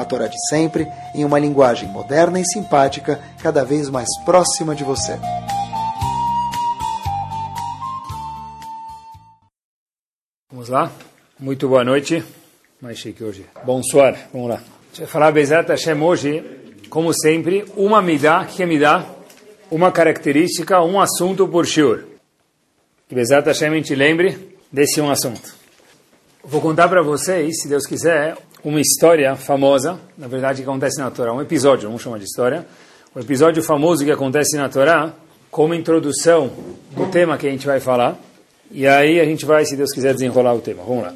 [0.00, 4.84] a Torá de sempre, em uma linguagem moderna e simpática, cada vez mais próxima de
[4.84, 5.18] você.
[10.50, 10.90] Vamos lá?
[11.38, 12.24] Muito boa noite.
[12.80, 13.46] Mais chique hoje.
[13.64, 14.28] Bonsoir.
[14.32, 14.62] Vamos lá.
[14.88, 16.42] Deixa eu falar Bezat Hashem hoje,
[16.88, 19.06] como sempre, uma midá, que é midá?
[19.70, 22.04] Uma característica, um assunto por shiur.
[23.08, 25.54] Que Bezat Hashem gente lembre desse um assunto.
[26.42, 31.10] Vou contar para vocês, se Deus quiser, uma história famosa, na verdade que acontece na
[31.10, 32.66] Torá, um episódio, vamos chamar de história,
[33.14, 35.12] um episódio famoso que acontece na Torá,
[35.50, 36.50] como introdução
[36.92, 38.18] do tema que a gente vai falar,
[38.70, 40.82] e aí a gente vai, se Deus quiser, desenrolar o tema.
[40.84, 41.14] Vamos lá.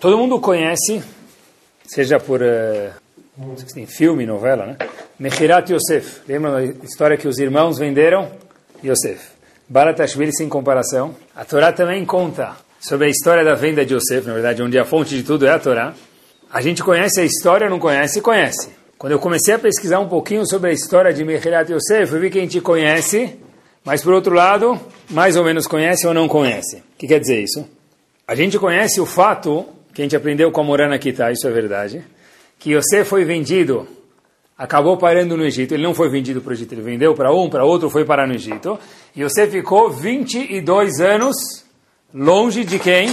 [0.00, 1.02] Todo mundo conhece,
[1.86, 4.76] seja por uh, filme, novela, né?
[5.18, 6.22] Mechirat Yosef.
[6.26, 8.28] Lembra da história que os irmãos venderam?
[8.84, 9.30] Yosef.
[9.68, 11.14] Baratashvili sem comparação.
[11.36, 14.84] A Torá também conta sobre a história da venda de Yosef, na verdade, onde a
[14.84, 15.94] fonte de tudo é a Torá.
[16.52, 18.20] A gente conhece a história, não conhece?
[18.20, 18.68] Conhece.
[18.98, 22.28] Quando eu comecei a pesquisar um pouquinho sobre a história de Mechirat Yosef, eu vi
[22.28, 23.38] que a gente conhece,
[23.82, 24.78] mas por outro lado,
[25.08, 26.76] mais ou menos conhece ou não conhece.
[26.76, 27.66] O que quer dizer isso?
[28.28, 31.50] A gente conhece o fato, que a gente aprendeu com a Morana Kitá, isso é
[31.50, 32.04] verdade,
[32.58, 33.88] que Yosef foi vendido,
[34.56, 37.48] acabou parando no Egito, ele não foi vendido para o Egito, ele vendeu para um,
[37.48, 38.78] para outro, foi parar no Egito,
[39.16, 41.64] e Yosef ficou 22 anos
[42.12, 43.10] longe de quem?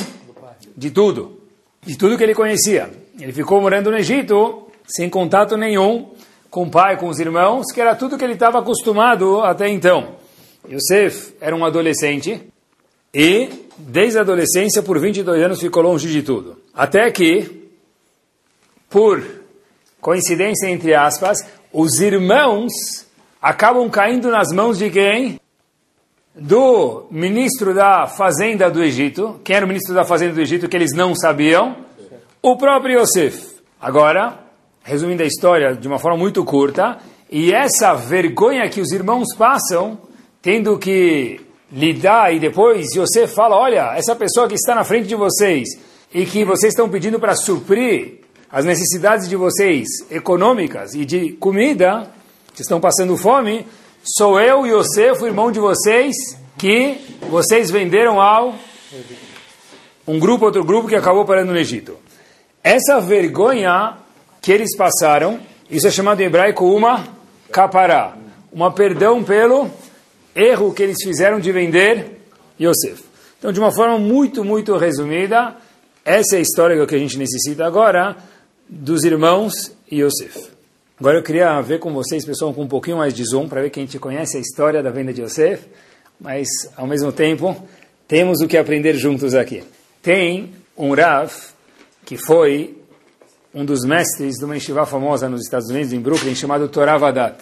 [0.76, 1.40] De tudo.
[1.82, 2.99] De tudo que ele conhecia.
[3.20, 6.12] Ele ficou morando no Egito, sem contato nenhum
[6.50, 10.16] com o pai, com os irmãos, que era tudo que ele estava acostumado até então.
[10.68, 12.42] Yosef era um adolescente
[13.14, 16.58] e, desde a adolescência, por 22 anos, ficou longe de tudo.
[16.74, 17.70] Até que,
[18.90, 19.24] por
[20.00, 22.72] coincidência entre aspas, os irmãos
[23.42, 25.40] acabam caindo nas mãos de quem?
[26.34, 29.42] Do ministro da fazenda do Egito.
[29.44, 31.89] Quem era o ministro da fazenda do Egito que eles não sabiam?
[32.42, 33.58] O próprio Yosef.
[33.82, 34.40] Agora,
[34.82, 36.98] resumindo a história de uma forma muito curta,
[37.30, 39.98] e essa vergonha que os irmãos passam,
[40.42, 45.16] tendo que lidar, e depois Yosef fala, olha, essa pessoa que está na frente de
[45.16, 45.68] vocês,
[46.14, 52.10] e que vocês estão pedindo para suprir as necessidades de vocês econômicas e de comida,
[52.56, 53.68] que estão passando fome,
[54.02, 56.16] sou eu, Yosef, o irmão de vocês,
[56.58, 58.56] que vocês venderam ao
[60.08, 61.98] um grupo, outro grupo que acabou parando no Egito.
[62.64, 63.98] Essa vergonha
[64.42, 65.40] que eles passaram,
[65.70, 67.08] isso é chamado em hebraico uma
[67.52, 68.18] capará,
[68.52, 69.70] uma perdão pelo
[70.36, 72.20] erro que eles fizeram de vender
[72.60, 73.04] Yosef.
[73.38, 75.56] Então, de uma forma muito, muito resumida,
[76.04, 78.18] essa é a história que a gente necessita agora
[78.68, 79.54] dos irmãos
[79.92, 80.50] Yosef.
[81.00, 83.70] Agora eu queria ver com vocês, pessoal, com um pouquinho mais de zoom, para ver
[83.70, 85.66] que a gente conhece a história da venda de Yosef,
[86.20, 87.56] mas, ao mesmo tempo,
[88.06, 89.64] temos o que aprender juntos aqui.
[90.02, 91.32] Tem um Rav,
[92.10, 92.76] que foi
[93.54, 97.40] um dos mestres de uma yeshiva famosa nos Estados Unidos, em Brooklyn, chamado Torah Vadat.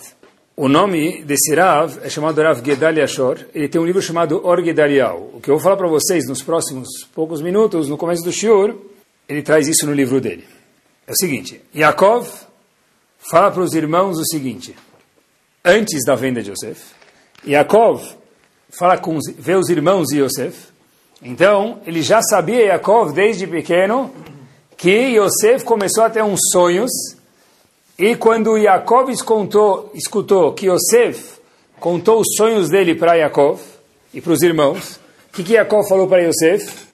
[0.57, 3.39] O nome desse Rav é chamado Rav Gedaliah Shor.
[3.55, 5.13] Ele tem um livro chamado Or Gedaliah.
[5.13, 8.75] O que eu vou falar para vocês nos próximos poucos minutos, no começo do shiur,
[9.29, 10.43] ele traz isso no livro dele.
[11.07, 12.27] É o seguinte, Yaakov
[13.19, 14.75] fala para os irmãos o seguinte,
[15.63, 16.91] antes da venda de Yosef,
[17.47, 18.03] Yaakov
[18.69, 20.57] fala com, vê os irmãos de Yosef,
[21.21, 24.13] então ele já sabia, Yaakov, desde pequeno,
[24.77, 26.91] que Yosef começou a ter uns sonhos,
[27.97, 31.39] e quando Yaakov escutou, que Yosef
[31.79, 33.59] contou os sonhos dele para Yaakov
[34.13, 34.99] e para os irmãos,
[35.29, 36.87] o que, que Yaakov falou para Yosef?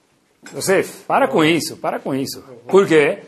[0.55, 2.41] Yosef, para com isso, para com isso.
[2.67, 3.19] Por quê?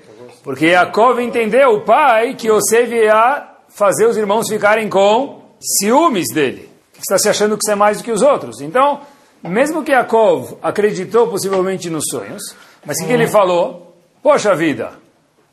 [0.42, 6.70] Porque Yaakov entendeu, o pai, que Yosef ia fazer os irmãos ficarem com ciúmes dele.
[6.98, 8.62] Está se achando que você é mais do que os outros.
[8.62, 9.02] Então,
[9.44, 12.42] mesmo que Yaakov acreditou possivelmente nos sonhos,
[12.86, 13.85] mas o que, que ele falou?
[14.26, 14.94] Poxa vida,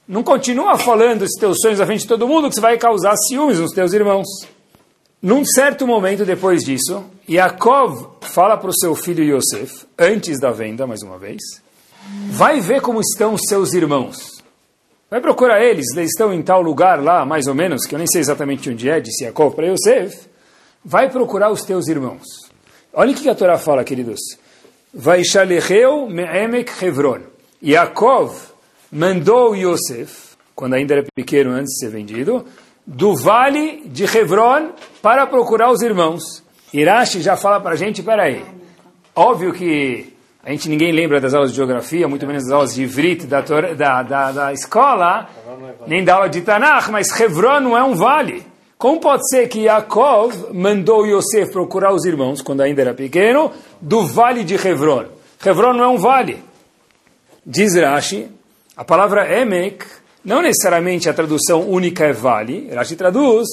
[0.09, 3.15] não continua falando esses teus sonhos à frente de todo mundo que você vai causar
[3.19, 4.27] ciúmes nos teus irmãos.
[5.21, 10.87] Num certo momento depois disso, Yaakov fala para o seu filho Yosef, antes da venda,
[10.87, 11.43] mais uma vez,
[12.31, 14.43] vai ver como estão os seus irmãos.
[15.11, 18.07] Vai procurar eles, eles estão em tal lugar lá, mais ou menos, que eu nem
[18.07, 20.31] sei exatamente onde é, disse Yaakov para Yosef.
[20.83, 22.25] Vai procurar os teus irmãos.
[22.91, 24.21] Olha o que a Torá fala, queridos.
[24.95, 27.21] Vai shalecheu me'emek Hebron.
[27.63, 28.52] Yaakov
[28.93, 32.45] mandou Yosef, quando ainda era pequeno, antes de ser vendido,
[32.87, 36.43] do vale de Hebron para procurar os irmãos.
[36.75, 38.45] Irashi já fala para a gente, peraí,
[39.17, 40.13] óbvio que
[40.45, 43.41] a gente ninguém lembra das aulas de geografia, muito menos das aulas de Ivrit da,
[43.41, 45.29] da, da, da escola,
[45.87, 48.45] nem da aula de Tanakh, mas Hebron não é um vale.
[48.77, 54.05] Como pode ser que Yaakov mandou Yosef procurar os irmãos, quando ainda era pequeno, do
[54.05, 55.05] vale de Hebron?
[55.45, 56.43] Hebron não é um vale.
[57.47, 58.29] Diz Rashi,
[58.77, 59.85] a palavra Emek,
[60.25, 62.71] não necessariamente a tradução única é vale.
[62.73, 63.49] Rashi traduz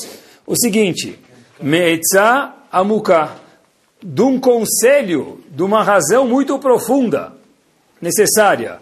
[0.45, 1.19] o seguinte,
[1.61, 3.31] Me'etza Amuka,
[4.01, 7.33] de um conselho, de uma razão muito profunda,
[8.01, 8.79] necessária,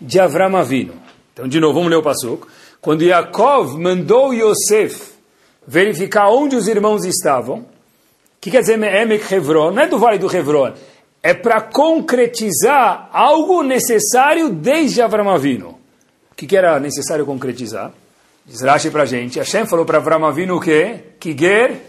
[0.00, 0.94] de Avram Avino.
[1.32, 2.46] Então, de novo, vamos ler o passuco.
[2.80, 5.14] Quando Yaakov mandou Yosef
[5.66, 7.60] verificar onde os irmãos estavam.
[7.60, 7.66] O
[8.40, 9.70] que quer dizer Emek Hebron?
[9.70, 10.72] Não é do Vale do Hebron.
[11.26, 15.70] É para concretizar algo necessário desde Avram Avinu.
[16.30, 17.92] O que, que era necessário concretizar?
[18.44, 19.38] Diz Rashi para a gente.
[19.38, 21.00] Hashem falou para Avram Avinu o quê?
[21.18, 21.80] Kiger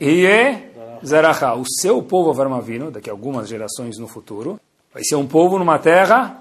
[0.00, 0.62] Iye
[1.04, 1.52] Zaracha.
[1.52, 4.58] O seu povo Avram Avinu, daqui a algumas gerações no futuro,
[4.94, 6.40] vai ser um povo numa terra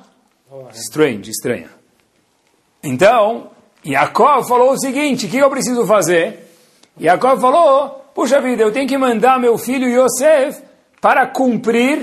[0.72, 1.72] strange, estranha.
[2.82, 3.50] Então,
[3.86, 6.40] Yaakov falou o seguinte, o que eu preciso fazer?
[6.98, 10.72] Yaakov falou, puxa vida, eu tenho que mandar meu filho Yosef
[11.04, 12.02] para cumprir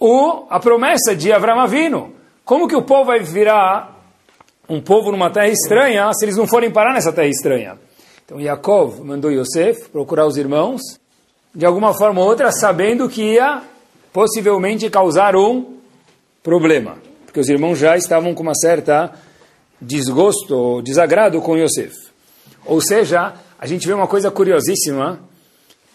[0.00, 2.14] o, a promessa de Avram Avinu.
[2.46, 3.94] Como que o povo vai virar
[4.66, 7.78] um povo numa terra estranha se eles não forem parar nessa terra estranha?
[8.24, 10.80] Então Yaakov mandou Yosef procurar os irmãos,
[11.54, 13.62] de alguma forma ou outra, sabendo que ia
[14.14, 15.76] possivelmente causar um
[16.42, 16.96] problema.
[17.26, 19.12] Porque os irmãos já estavam com uma certa
[19.78, 21.94] desgosto, desagrado com Yosef.
[22.64, 25.20] Ou seja, a gente vê uma coisa curiosíssima,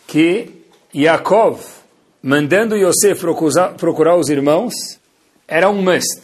[0.06, 0.52] que
[0.94, 1.78] Yaakov,
[2.22, 3.22] mandando Yosef
[3.78, 4.74] procurar, os irmãos,
[5.48, 6.22] era um must.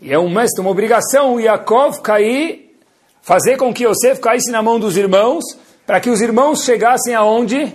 [0.00, 2.76] E é um must, uma obrigação, o Yaakov cair,
[3.22, 5.44] fazer com que Yosef caísse na mão dos irmãos,
[5.86, 7.74] para que os irmãos chegassem aonde?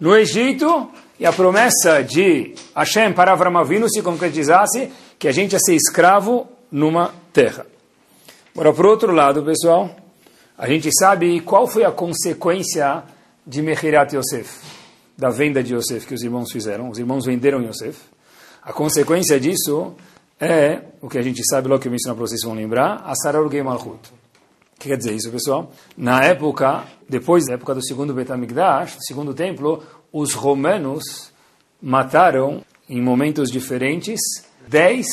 [0.00, 5.52] No Egito, e a promessa de Hashem para Avram Avinu se concretizasse, que a gente
[5.52, 7.64] ia ser escravo numa terra.
[8.52, 9.94] Agora, por outro lado, pessoal,
[10.58, 13.04] a gente sabe qual foi a consequência
[13.46, 14.60] de Mechirat Yosef,
[15.16, 16.90] da venda de Yosef que os irmãos fizeram.
[16.90, 17.98] Os irmãos venderam Yosef.
[18.62, 19.94] A consequência disso
[20.44, 23.14] é, o que a gente sabe, logo que eu ensino para vocês vão lembrar, a
[23.14, 24.08] Sarah Malchut.
[24.74, 25.70] O que quer dizer isso, pessoal?
[25.96, 31.32] Na época, depois da época do segundo Betamigdash, do segundo templo, os romanos
[31.80, 34.20] mataram, em momentos diferentes,
[34.66, 35.06] dez,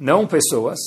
[0.00, 0.78] não pessoas,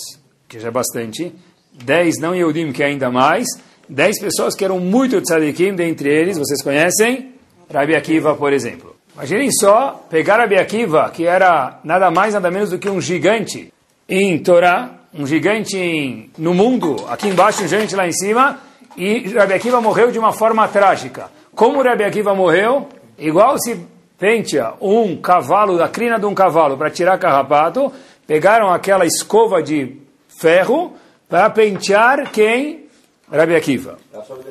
[0.47, 1.31] que já é bastante,
[1.71, 3.45] dez não Yehudim, que é ainda mais,
[3.87, 7.35] dez pessoas que eram muito tzadikim, dentre eles, vocês conhecem?
[7.71, 8.95] Rabi Akiva, por exemplo.
[9.13, 13.73] Imaginem só pegar Rabi Akiva, que era nada mais, nada menos do que um gigante
[14.07, 18.59] em Torá, um gigante em, no mundo, aqui embaixo, um gigante lá em cima,
[18.95, 21.29] e Rabi Akiva morreu de uma forma trágica.
[21.53, 22.87] Como Rabi Akiva morreu?
[23.17, 23.79] Igual se
[24.17, 27.91] pentea um cavalo, da crina de um cavalo, para tirar carrapato,
[28.25, 30.93] pegaram aquela escova de ferro
[31.27, 32.87] para pentear quem?
[33.31, 33.97] Rabi Akiva.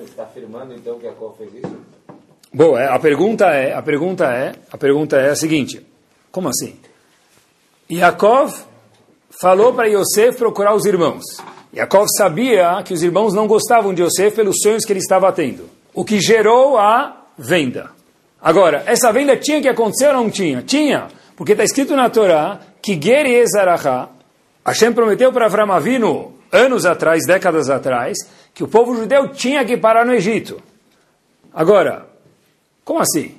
[0.05, 1.88] Está afirmando então que Yaakov fez isso?
[2.53, 5.85] Bom, é, a pergunta é, a pergunta é, a pergunta é a seguinte:
[6.33, 6.77] como assim?
[7.91, 8.55] Yaakov
[9.41, 11.23] falou para Yosef procurar os irmãos.
[11.75, 15.69] Yaakov sabia que os irmãos não gostavam de Yosef pelos sonhos que ele estava tendo,
[15.95, 17.91] o que gerou a venda.
[18.41, 20.63] Agora, essa venda tinha que acontecer ou não tinha?
[20.63, 24.09] Tinha, porque está escrito na Torá que Geri Ezaraha,
[24.65, 28.17] Hashem prometeu para Avram Avinu anos atrás, décadas atrás,
[28.55, 30.63] que o povo judeu tinha que parar no Egito.
[31.53, 32.07] Agora,
[32.89, 33.33] como assim?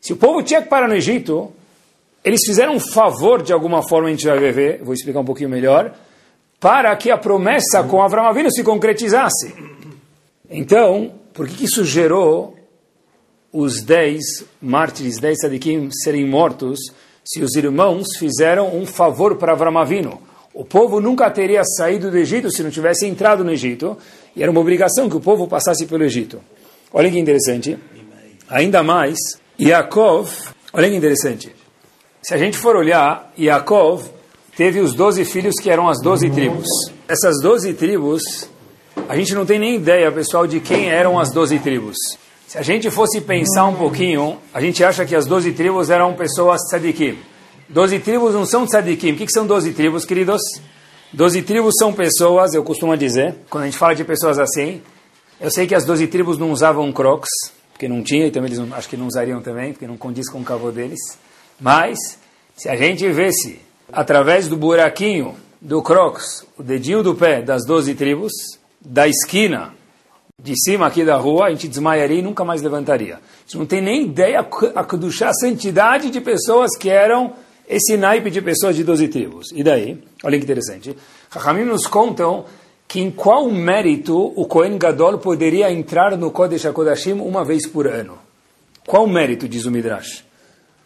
[0.00, 1.52] Se o povo tinha que parar no Egito,
[2.24, 5.48] eles fizeram um favor de alguma forma, a gente vai ver, vou explicar um pouquinho
[5.48, 5.94] melhor,
[6.58, 9.54] para que a promessa com Avram Avinu se concretizasse.
[10.50, 12.56] Então, por que isso gerou
[13.52, 16.80] os dez mártires, dez sadiquim serem mortos,
[17.24, 20.20] se os irmãos fizeram um favor para Avram Avinu?
[20.52, 23.96] O povo nunca teria saído do Egito se não tivesse entrado no Egito,
[24.34, 26.40] e era uma obrigação que o povo passasse pelo Egito.
[26.92, 27.78] Olha que interessante.
[28.50, 29.16] Ainda mais,
[29.60, 30.28] Yaakov,
[30.72, 31.54] olha que interessante.
[32.20, 34.02] Se a gente for olhar, Yaakov
[34.56, 36.66] teve os doze filhos que eram as doze tribos.
[37.06, 38.50] Essas doze tribos,
[39.08, 41.96] a gente não tem nem ideia, pessoal, de quem eram as doze tribos.
[42.48, 46.14] Se a gente fosse pensar um pouquinho, a gente acha que as doze tribos eram
[46.14, 47.16] pessoas tzadikim.
[47.68, 49.12] Doze tribos não são tzadikim.
[49.12, 50.42] O que, que são doze tribos, queridos?
[51.12, 54.82] Doze tribos são pessoas, eu costumo dizer, quando a gente fala de pessoas assim,
[55.40, 57.30] eu sei que as doze tribos não usavam crocs,
[57.80, 60.28] porque não tinha, e também eles não, acho que não usariam também, porque não condiz
[60.28, 61.00] com o cavô deles.
[61.58, 61.98] Mas,
[62.54, 63.58] se a gente vesse,
[63.90, 68.32] através do buraquinho do crocs, o dedinho do pé das doze tribos,
[68.82, 69.72] da esquina
[70.38, 73.14] de cima aqui da rua, a gente desmaiaria e nunca mais levantaria.
[73.14, 77.32] A gente não tem nem ideia a Kedushá, a santidade de pessoas que eram
[77.66, 79.46] esse naipe de pessoas de 12 tribos.
[79.54, 79.98] E daí?
[80.22, 80.94] Olha que interessante.
[81.30, 82.44] Rahamim nos contam
[82.90, 87.86] que em qual mérito o Kohen Gadol poderia entrar no Kodesh HaKodashim uma vez por
[87.86, 88.18] ano.
[88.84, 90.24] Qual mérito, diz o Midrash?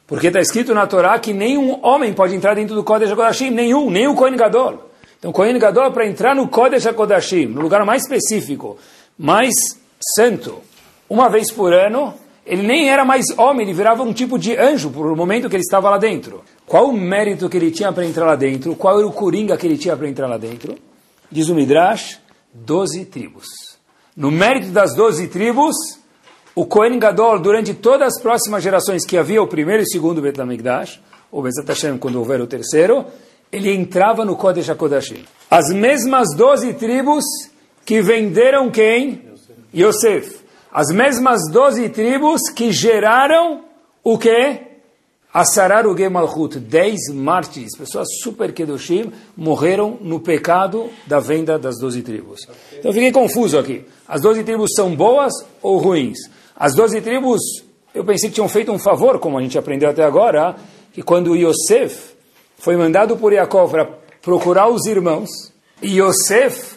[0.06, 3.88] Porque está escrito na Torá que nenhum homem pode entrar dentro do Kodesh HaKodashim, nenhum,
[3.88, 4.90] nem o Kohen Gadol.
[5.18, 8.76] Então, o Kohen Gadol, para entrar no Kodesh HaKodashim, no lugar mais específico,
[9.18, 9.54] mais
[10.14, 10.58] santo,
[11.08, 12.12] uma vez por ano,
[12.44, 15.56] ele nem era mais homem, ele virava um tipo de anjo por o momento que
[15.56, 16.44] ele estava lá dentro.
[16.66, 18.76] Qual o mérito que ele tinha para entrar lá dentro?
[18.76, 20.76] Qual era o coringa que ele tinha para entrar lá dentro?
[21.30, 22.20] Diz o Midrash,
[22.52, 23.46] doze tribos.
[24.16, 25.74] No mérito das doze tribos,
[26.54, 31.00] o Kohen Gadol, durante todas as próximas gerações que havia o primeiro e segundo Betamigdash,
[31.32, 33.04] ou Bezat Hashem, quando houver o terceiro,
[33.50, 35.24] ele entrava no Kodesh HaKodashim.
[35.50, 37.24] As mesmas doze tribos
[37.84, 39.28] que venderam quem?
[39.74, 40.44] Yosef.
[40.72, 43.64] As mesmas doze tribos que geraram
[44.02, 44.73] o quê?
[45.34, 46.60] Asarar o Gemalchut.
[46.60, 52.42] Dez mártires, pessoas super kedoshim, morreram no pecado da venda das doze tribos.
[52.72, 53.84] Então eu fiquei confuso aqui.
[54.06, 56.18] As doze tribos são boas ou ruins?
[56.54, 57.40] As doze tribos,
[57.92, 60.54] eu pensei que tinham feito um favor, como a gente aprendeu até agora,
[60.92, 62.14] que quando Yosef
[62.56, 63.88] foi mandado por Yaakov para
[64.22, 65.28] procurar os irmãos,
[65.82, 66.76] e Yosef,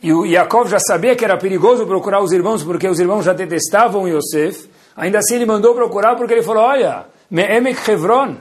[0.00, 3.32] e o Yaakov já sabia que era perigoso procurar os irmãos, porque os irmãos já
[3.32, 8.36] detestavam Yosef, ainda assim ele mandou procurar porque ele falou, olha, Me'emek Hebron,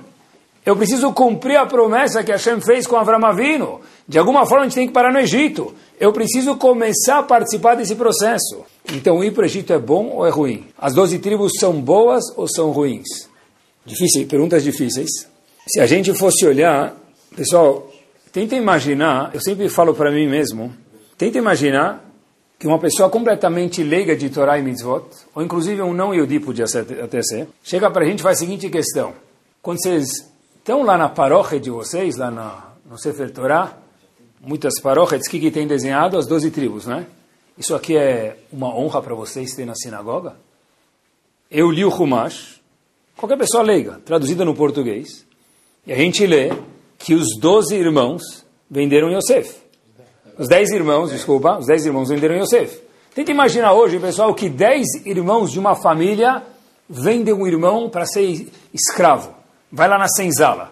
[0.65, 3.81] eu preciso cumprir a promessa que Hashem fez com Avram Avinu.
[4.07, 5.73] De alguma forma a gente tem que parar no Egito.
[5.99, 8.65] Eu preciso começar a participar desse processo.
[8.93, 10.67] Então ir para o Egito é bom ou é ruim?
[10.77, 13.29] As doze tribos são boas ou são ruins?
[13.85, 15.09] Difícil, perguntas difíceis.
[15.67, 16.95] Se a gente fosse olhar,
[17.35, 17.89] pessoal,
[18.31, 20.73] tenta imaginar, eu sempre falo para mim mesmo,
[21.17, 22.06] tenta imaginar
[22.59, 26.65] que uma pessoa completamente leiga de Torá e Mitzvot, ou inclusive um não Yodi podia
[26.65, 29.13] até ser, chega para a gente e faz a seguinte questão.
[29.61, 30.07] Quando vocês
[30.57, 33.77] estão lá na paróquia de vocês, lá na, no Sefer Torá,
[34.41, 36.17] muitas paróquias, o que, que tem desenhado?
[36.17, 37.05] As 12 tribos, né?
[37.57, 40.35] Isso aqui é uma honra para vocês ter na sinagoga?
[41.49, 42.61] Eu li o Humash,
[43.15, 45.25] qualquer pessoa leiga, traduzida no português,
[45.85, 46.51] e a gente lê
[46.97, 49.66] que os doze irmãos venderam Yosef.
[50.37, 52.79] Os dez irmãos, desculpa, os dez irmãos venderam Yosef.
[53.15, 56.43] Tenta imaginar hoje, pessoal, que dez irmãos de uma família
[56.87, 59.33] vendem um irmão para ser escravo.
[59.71, 60.71] Vai lá na senzala.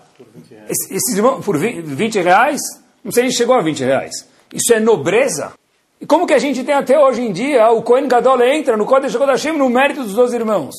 [0.69, 2.61] Esses irmãos, por 20 reais,
[3.03, 4.13] não sei se chegou a 20 reais.
[4.53, 5.53] Isso é nobreza.
[5.99, 8.85] E como que a gente tem até hoje em dia, o Cohen Gadol entra no
[8.85, 10.75] Kodesh Kodashim no mérito dos dois irmãos.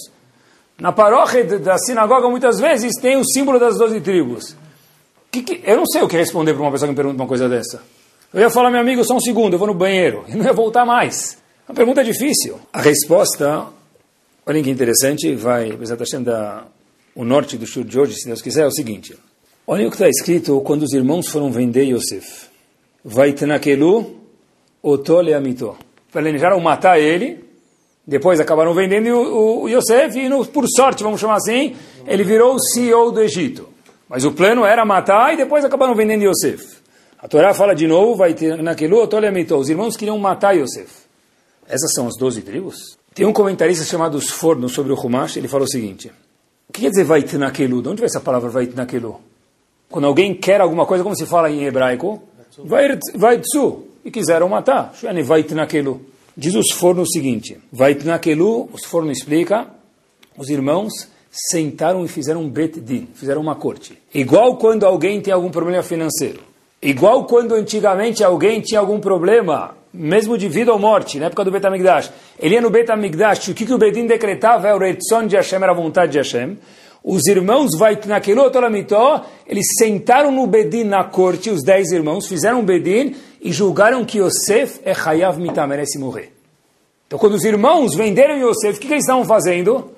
[0.78, 4.54] Na paróquia da sinagoga, muitas vezes, tem o símbolo das doze tribos.
[5.32, 7.28] Que que, eu não sei o que responder para uma pessoa que me pergunta uma
[7.28, 7.82] coisa dessa.
[8.36, 10.22] Eu ia falar, meu amigo, só um segundo, eu vou no banheiro.
[10.28, 11.38] E não ia voltar mais.
[11.66, 12.60] Uma pergunta difícil.
[12.70, 13.64] A resposta,
[14.44, 16.64] olha que interessante, vai, apesar da
[17.14, 19.16] o norte do Shur de hoje, se Deus quiser, é o seguinte.
[19.66, 22.48] Olha o que está escrito quando os irmãos foram vender Yosef.
[23.02, 24.20] Vai tenakelu
[24.82, 25.74] otole amito.
[26.12, 27.42] Planejaram matar ele,
[28.06, 31.74] depois acabaram vendendo o, o Yosef e, no, por sorte, vamos chamar assim,
[32.06, 33.66] ele virou o CEO do Egito.
[34.06, 36.84] Mas o plano era matar e depois acabaram vendendo Yosef.
[37.18, 41.06] A Torá fala de novo, vai ter naquele os irmãos queriam matar Yosef.
[41.66, 42.98] Essas são as doze tribos?
[43.14, 46.12] Tem um comentarista chamado Sforno sobre o Humash, ele fala o seguinte,
[46.68, 47.80] o que quer dizer vai ter naquilo?
[47.80, 49.20] De onde vem essa palavra vai ter naquilo?
[49.90, 52.22] Quando alguém quer alguma coisa, como se fala em hebraico?
[53.14, 53.84] Vai tzu.
[54.04, 54.92] E quiseram matar.
[55.24, 56.00] Vai ter naquilo.
[56.36, 59.68] Diz os forno o seguinte, vai naquelu, os forno explica,
[60.36, 60.92] os irmãos
[61.30, 63.98] sentaram e fizeram um bet din, fizeram uma corte.
[64.12, 66.40] Igual quando alguém tem algum problema financeiro.
[66.86, 71.50] Igual quando antigamente alguém tinha algum problema, mesmo de vida ou morte, na época do
[71.50, 72.12] Betamigdash.
[72.38, 75.60] Ele ia no Betamigdash, o que, que o Bedin decretava é o Retzon de Hashem,
[75.60, 76.56] era a vontade de Hashem.
[77.02, 82.60] Os irmãos vai naquilo Toramitó, eles sentaram no Bedin na corte, os dez irmãos, fizeram
[82.60, 86.34] um Bedin e julgaram que Yosef é Hayav Mitam, merece morrer.
[87.08, 89.90] Então, quando os irmãos venderam Yosef, o que, que eles estavam fazendo?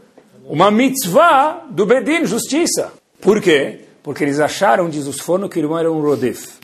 [0.47, 2.95] Uma mitzvah do Bedin, justiça.
[3.21, 3.81] Por quê?
[4.03, 6.57] Porque eles acharam, diz os fornos, que o irmão era um Rodef.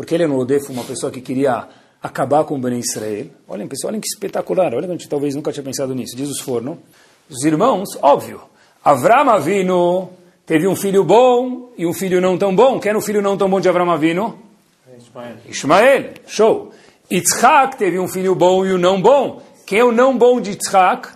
[0.00, 1.68] Porque ele era um Rodef, uma pessoa que queria
[2.02, 3.26] acabar com o Ben Israel.
[3.46, 4.72] Olhem, pessoal, olhem que espetacular.
[4.72, 6.16] Olha, a gente talvez nunca tinha pensado nisso.
[6.16, 6.78] Diz os fornos.
[7.28, 8.40] Os irmãos, óbvio,
[8.82, 10.08] Avram Avinu
[10.46, 12.80] teve um filho bom e um filho não tão bom.
[12.80, 14.38] Quem era o filho não tão bom de Avram Avinu?
[15.46, 16.14] Ismael.
[16.26, 16.72] Show.
[17.12, 19.42] Yitzhak teve um filho bom e um não bom.
[19.66, 21.10] Quem é o não bom de Yitzhak?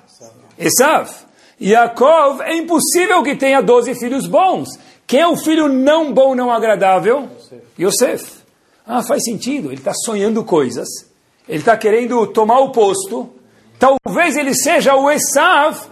[0.58, 1.10] Esav.
[1.58, 4.68] Yaakov, é impossível que tenha 12 filhos bons.
[5.06, 7.30] Quem é o filho não bom, não agradável?
[7.80, 8.43] Yosef.
[8.86, 9.68] Ah, faz sentido.
[9.68, 10.88] Ele está sonhando coisas.
[11.48, 13.30] Ele está querendo tomar o posto.
[13.78, 15.86] talvez ele seja o Esav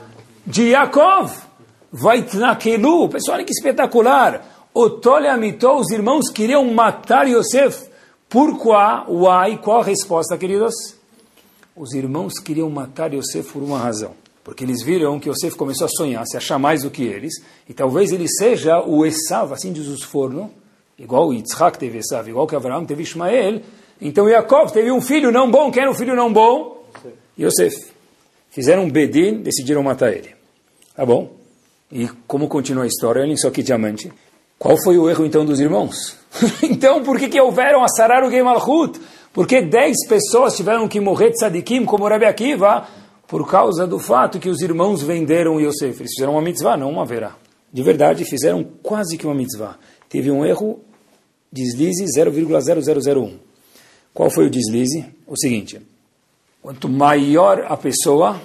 [0.46, 1.32] de Yaakov.
[1.90, 4.42] Vai naquelu, pessoal, olha que espetacular.
[4.72, 5.28] Otole
[5.76, 7.90] os irmãos queriam matar Yosef.
[8.30, 9.06] Por qual?
[9.08, 9.58] Why?
[9.58, 10.74] Qual a resposta, queridos?
[11.76, 14.12] Os irmãos queriam matar Yosef por uma razão.
[14.42, 17.34] Porque eles viram que Yosef começou a sonhar, se achar mais do que eles,
[17.68, 20.50] e talvez ele seja o Esav, assim diz os forno,
[21.02, 23.60] igual Yitzhak teve Esav, igual que Abraão teve Ismael,
[24.00, 26.84] então Yaakov teve um filho não bom, quem era o filho não bom?
[27.38, 27.92] Yosef.
[28.50, 30.30] Fizeram um bedin, decidiram matar ele.
[30.94, 31.32] Tá bom?
[31.90, 33.22] E como continua a história?
[33.22, 34.12] Olhem só que diamante.
[34.58, 36.16] Qual foi o erro então dos irmãos?
[36.62, 39.00] então por que, que houveram a Sarar o Gemalchut?
[39.32, 42.86] Por que dez pessoas tiveram que morrer de Sadikim, como Rabi Akiva?
[43.26, 46.00] Por causa do fato que os irmãos venderam Yosef.
[46.00, 47.34] Eles fizeram uma mitzvah, não uma verá.
[47.72, 49.78] De verdade, fizeram quase que uma mitzvah.
[50.08, 50.80] Teve um erro,
[51.52, 53.38] deslize 0,0001.
[54.14, 55.04] Qual foi o deslize?
[55.26, 55.80] O seguinte,
[56.62, 58.40] quanto maior a pessoa,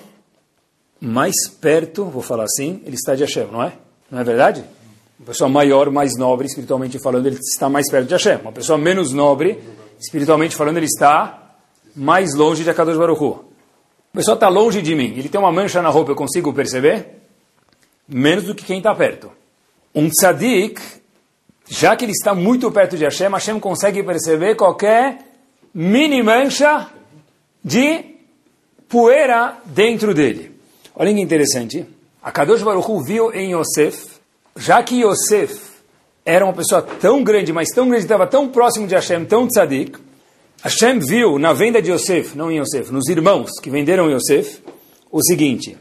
[0.99, 3.73] mais perto, vou falar assim, ele está de Hashem, não é?
[4.09, 4.63] Não é verdade?
[5.19, 8.37] Uma pessoa maior, mais nobre, espiritualmente falando, ele está mais perto de Hashem.
[8.41, 9.59] Uma pessoa menos nobre,
[9.99, 11.55] espiritualmente falando, ele está
[11.95, 13.45] mais longe de Akadosh Baruch Hu.
[14.13, 17.07] A pessoa está longe de mim, ele tem uma mancha na roupa, eu consigo perceber?
[18.07, 19.31] Menos do que quem está perto.
[19.93, 20.79] Um tzadik,
[21.69, 25.19] já que ele está muito perto de Hashem, Hashem consegue perceber qualquer
[25.73, 26.89] mini mancha
[27.63, 28.03] de
[28.87, 30.51] poeira dentro dele.
[30.95, 31.85] Olha que interessante.
[32.23, 34.07] A Kadosh Baruch Hu viu em Yosef,
[34.55, 35.59] já que Yosef
[36.25, 39.97] era uma pessoa tão grande, mas tão grande, estava tão próximo de Hashem, tão tzadik,
[40.61, 44.61] Hashem viu na venda de Yosef, não em Yosef, nos irmãos que venderam Yosef,
[45.11, 45.77] o seguinte,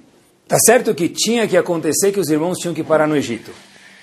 [0.46, 3.50] tá certo que tinha que acontecer que os irmãos tinham que parar no Egito,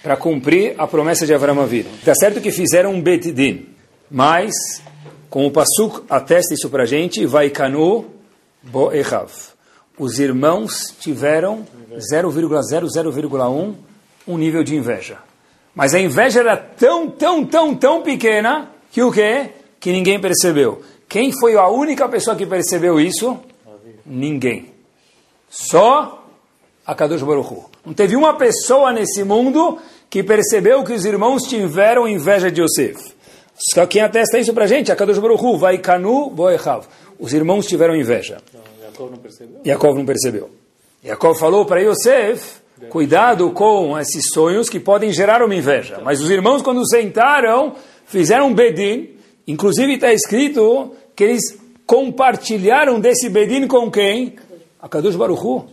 [0.04, 1.90] para cumprir a promessa de Avram Avinu.
[2.04, 3.70] Tá certo que fizeram um betidin,
[4.12, 4.54] mas,
[5.30, 8.06] como o Pasuk atesta isso para a gente, canu
[8.62, 9.32] boechav
[9.98, 13.76] os irmãos tiveram 0,00,1
[14.28, 15.18] um nível de inveja.
[15.76, 19.50] Mas a inveja era tão, tão, tão, tão pequena que o quê?
[19.80, 20.82] Que ninguém percebeu.
[21.10, 23.38] Quem foi a única pessoa que percebeu isso?
[24.06, 24.74] Ninguém.
[25.50, 26.26] Só
[26.86, 27.70] a Kadosh Baruch Hu.
[27.86, 29.78] Não teve uma pessoa nesse mundo
[30.14, 33.16] que percebeu que os irmãos tiveram inveja de Yosef.
[33.74, 34.92] Só quem atesta isso pra gente?
[34.92, 35.58] A Kadosh Baruch Hu.
[35.58, 36.86] Vai kanu boechav.
[37.18, 38.38] Os irmãos tiveram inveja.
[38.80, 39.62] Yaakov não percebeu?
[39.66, 40.50] Yaakov não percebeu.
[41.04, 46.00] Yaakov falou para Yosef, cuidado com esses sonhos que podem gerar uma inveja.
[46.04, 47.74] Mas os irmãos, quando sentaram,
[48.06, 49.16] fizeram um bedin,
[49.48, 54.36] inclusive está escrito que eles compartilharam desse bedin com quem?
[54.80, 55.66] A Kadosh Baruch Hu.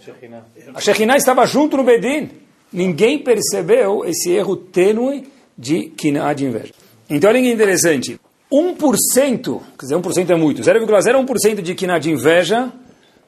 [0.72, 2.30] A Shekhinah estava junto no bedin.
[2.72, 6.72] Ninguém percebeu esse erro tênue de kinah de inveja.
[7.08, 8.20] Então, olha que interessante.
[8.52, 12.72] 1%, quer dizer, 1% é muito, 0,01% de kinah de inveja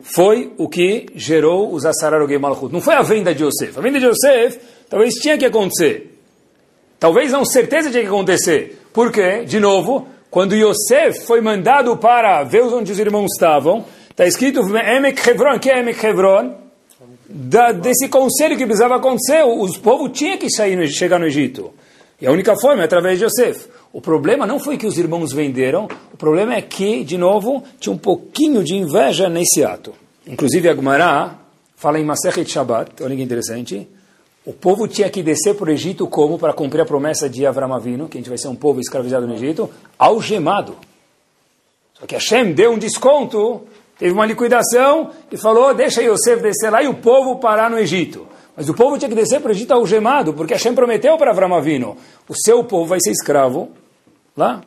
[0.00, 2.72] foi o que gerou os Asararogei Malchut.
[2.72, 3.78] Não foi a venda de Yosef.
[3.78, 4.58] A venda de Yosef
[4.90, 6.18] talvez tinha que acontecer.
[6.98, 8.80] Talvez não, certeza tinha que acontecer.
[8.92, 9.44] Por quê?
[9.44, 15.28] De novo, quando Yosef foi mandado para ver onde os irmãos estavam, está escrito Emek
[15.28, 16.61] Hebron, que é Emek Hebron?
[17.34, 21.72] Da, desse conselho que precisava acontecer, os povos tinham que sair, chegar no Egito.
[22.20, 23.68] E a única forma é através de Yosef.
[23.90, 27.92] O problema não foi que os irmãos venderam, o problema é que, de novo, tinha
[27.92, 29.94] um pouquinho de inveja nesse ato.
[30.26, 31.38] Inclusive, a Gemara
[31.74, 33.88] fala em Masechet Shabbat, olha que interessante,
[34.44, 36.38] o povo tinha que descer para o Egito como?
[36.38, 39.26] Para cumprir a promessa de Avram Avinu, que a gente vai ser um povo escravizado
[39.26, 40.76] no Egito, algemado.
[41.94, 43.62] Só que Hashem deu um desconto,
[44.02, 48.26] teve uma liquidação e falou, deixa Yosef descer lá e o povo parar no Egito.
[48.56, 51.54] Mas o povo tinha que descer para o Egito algemado, porque Hashem prometeu para Avram
[51.54, 51.96] Avinu,
[52.28, 53.70] o seu povo vai ser escravo
[54.36, 54.60] lá.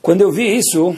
[0.00, 0.94] Quando eu vi isso,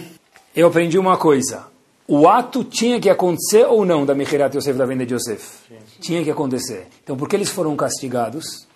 [0.54, 1.68] eu aprendi uma coisa.
[2.06, 5.60] O ato tinha que acontecer ou não da Mechirat Yosef, da venda de Yosef?
[6.00, 6.86] Tinha que acontecer.
[7.02, 8.68] Então, por que eles foram castigados?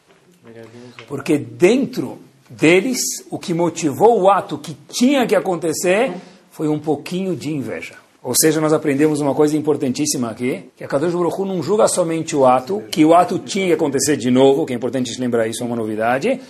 [1.06, 6.14] Porque dentro deles, o que motivou o ato que tinha que acontecer
[6.50, 8.02] foi um pouquinho de inveja.
[8.24, 12.34] Ou seja, nós aprendemos uma coisa importantíssima aqui, que a Kadosh Baruch não julga somente
[12.34, 15.62] o ato, que o ato tinha que acontecer de novo, que é importante lembrar isso,
[15.62, 16.40] é uma novidade,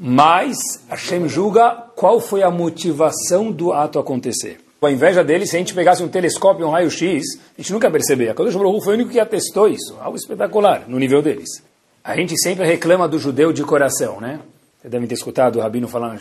[0.00, 0.56] mas
[0.88, 4.58] Hashem julga qual foi a motivação do ato acontecer.
[4.80, 7.22] A inveja deles, se a gente pegasse um telescópio um raio-x,
[7.58, 8.32] a gente nunca perceberia.
[8.32, 11.62] Kadosh Baruch foi o único que atestou isso, algo espetacular no nível deles.
[12.02, 14.40] A gente sempre reclama do judeu de coração, né?
[14.88, 16.18] Você deve ter escutado o Rabino falando,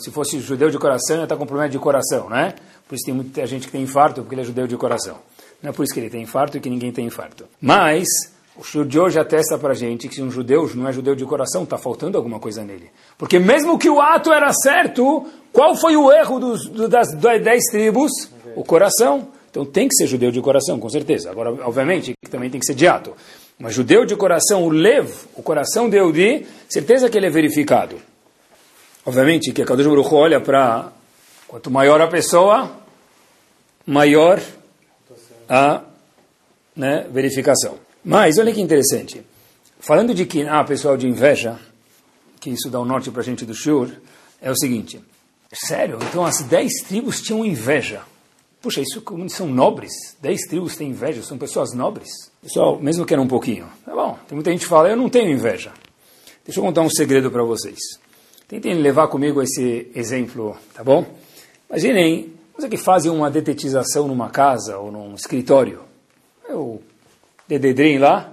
[0.00, 2.54] se fosse judeu de coração, ia estar com problema de coração, né?
[2.88, 5.18] Por isso tem muita gente que tem infarto, porque ele é judeu de coração.
[5.62, 7.44] Não é por isso que ele tem infarto e que ninguém tem infarto.
[7.60, 8.08] Mas,
[8.56, 11.14] o Shur de hoje atesta para a gente que se um judeu não é judeu
[11.14, 12.90] de coração, está faltando alguma coisa nele.
[13.18, 17.62] Porque mesmo que o ato era certo, qual foi o erro dos, das, das dez
[17.70, 18.10] tribos?
[18.56, 19.28] O coração.
[19.50, 21.30] Então tem que ser judeu de coração, com certeza.
[21.30, 23.12] Agora, obviamente, também tem que ser de ato.
[23.58, 28.00] Mas judeu de coração, o lev, o coração de Eudi, certeza que ele é verificado.
[29.04, 30.92] Obviamente que a Kadosh Baruch olha para
[31.48, 32.70] quanto maior a pessoa,
[33.84, 34.40] maior
[35.48, 35.82] a
[36.76, 37.78] né, verificação.
[38.04, 39.22] Mas olha que interessante.
[39.80, 41.58] Falando de que ah, pessoal de inveja,
[42.38, 43.90] que isso dá um norte para a gente do Shur,
[44.40, 45.00] é o seguinte.
[45.52, 45.98] Sério?
[46.02, 48.02] Então as dez tribos tinham inveja.
[48.60, 49.92] Puxa, isso são nobres?
[50.20, 52.08] Dez tribos têm inveja, são pessoas nobres?
[52.42, 53.68] Pessoal, mesmo que era um pouquinho.
[53.84, 55.72] Tá bom, tem muita gente que fala, eu não tenho inveja.
[56.44, 57.78] Deixa eu contar um segredo para vocês.
[58.48, 61.06] Tentem levar comigo esse exemplo, tá bom?
[61.68, 65.82] Imaginem, você que fazem uma detetização numa casa ou num escritório.
[66.50, 66.80] O
[67.46, 68.32] dededrim lá,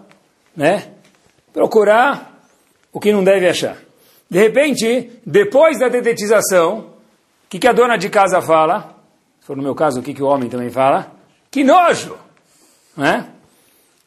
[0.55, 0.93] né?
[1.53, 2.47] Procurar
[2.91, 3.77] o que não deve achar.
[4.29, 8.94] De repente, depois da detetização, o que, que a dona de casa fala?
[9.45, 11.11] For no meu caso, o que, que o homem também fala?
[11.51, 12.17] Que nojo!
[12.97, 13.27] Né?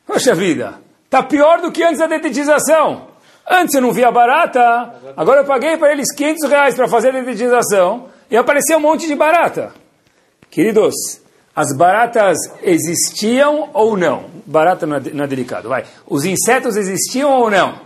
[0.05, 3.07] Poxa vida, tá pior do que antes da detetização.
[3.49, 4.61] Antes eu não via barata,
[5.17, 9.07] agora eu paguei para eles 500 reais para fazer a detetização e apareceu um monte
[9.07, 9.73] de barata.
[10.51, 10.95] Queridos,
[11.55, 14.29] as baratas existiam ou não?
[14.45, 15.85] Barata não é, não é delicado, vai.
[16.05, 17.81] Os insetos existiam ou não?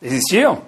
[0.00, 0.62] Existiam?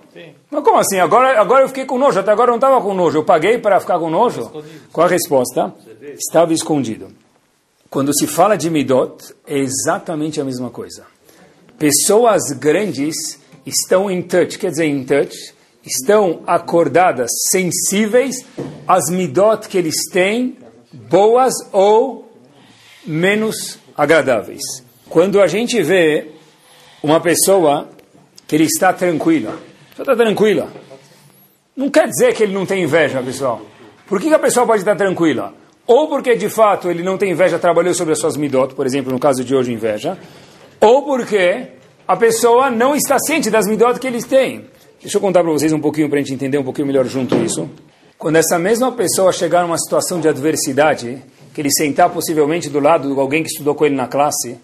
[0.54, 1.00] Mas como assim?
[1.00, 3.18] Agora, agora eu fiquei com nojo, até agora eu não estava com nojo.
[3.18, 4.52] Eu paguei para ficar com nojo?
[4.92, 5.74] Qual a resposta?
[6.00, 7.08] Estava escondido.
[7.90, 11.06] Quando se fala de Midot, é exatamente a mesma coisa.
[11.76, 15.36] Pessoas grandes estão em touch, quer dizer, em touch,
[15.84, 18.36] estão acordadas, sensíveis
[18.86, 20.56] às Midot que eles têm,
[20.92, 22.30] boas ou
[23.04, 24.62] menos agradáveis.
[25.08, 26.28] Quando a gente vê
[27.02, 27.88] uma pessoa
[28.46, 29.73] que ele está tranquila.
[29.98, 30.68] Está tranquila.
[31.76, 33.62] Não quer dizer que ele não tem inveja, pessoal.
[34.06, 35.54] Por que, que a pessoa pode estar tranquila?
[35.86, 39.12] Ou porque de fato ele não tem inveja, trabalhou sobre as suas midot, por exemplo,
[39.12, 40.18] no caso de hoje, inveja.
[40.80, 41.68] Ou porque
[42.06, 44.66] a pessoa não está ciente das midot que eles têm.
[45.00, 47.36] Deixa eu contar para vocês um pouquinho para a gente entender um pouquinho melhor junto
[47.36, 47.68] isso.
[48.18, 53.12] Quando essa mesma pessoa chegar numa situação de adversidade, que ele sentar possivelmente do lado
[53.12, 54.56] de alguém que estudou com ele na classe,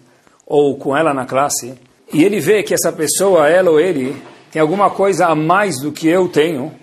[0.45, 1.73] ou com ela na classe,
[2.11, 4.15] e ele vê que essa pessoa, ela ou ele,
[4.51, 6.73] tem alguma coisa a mais do que eu tenho,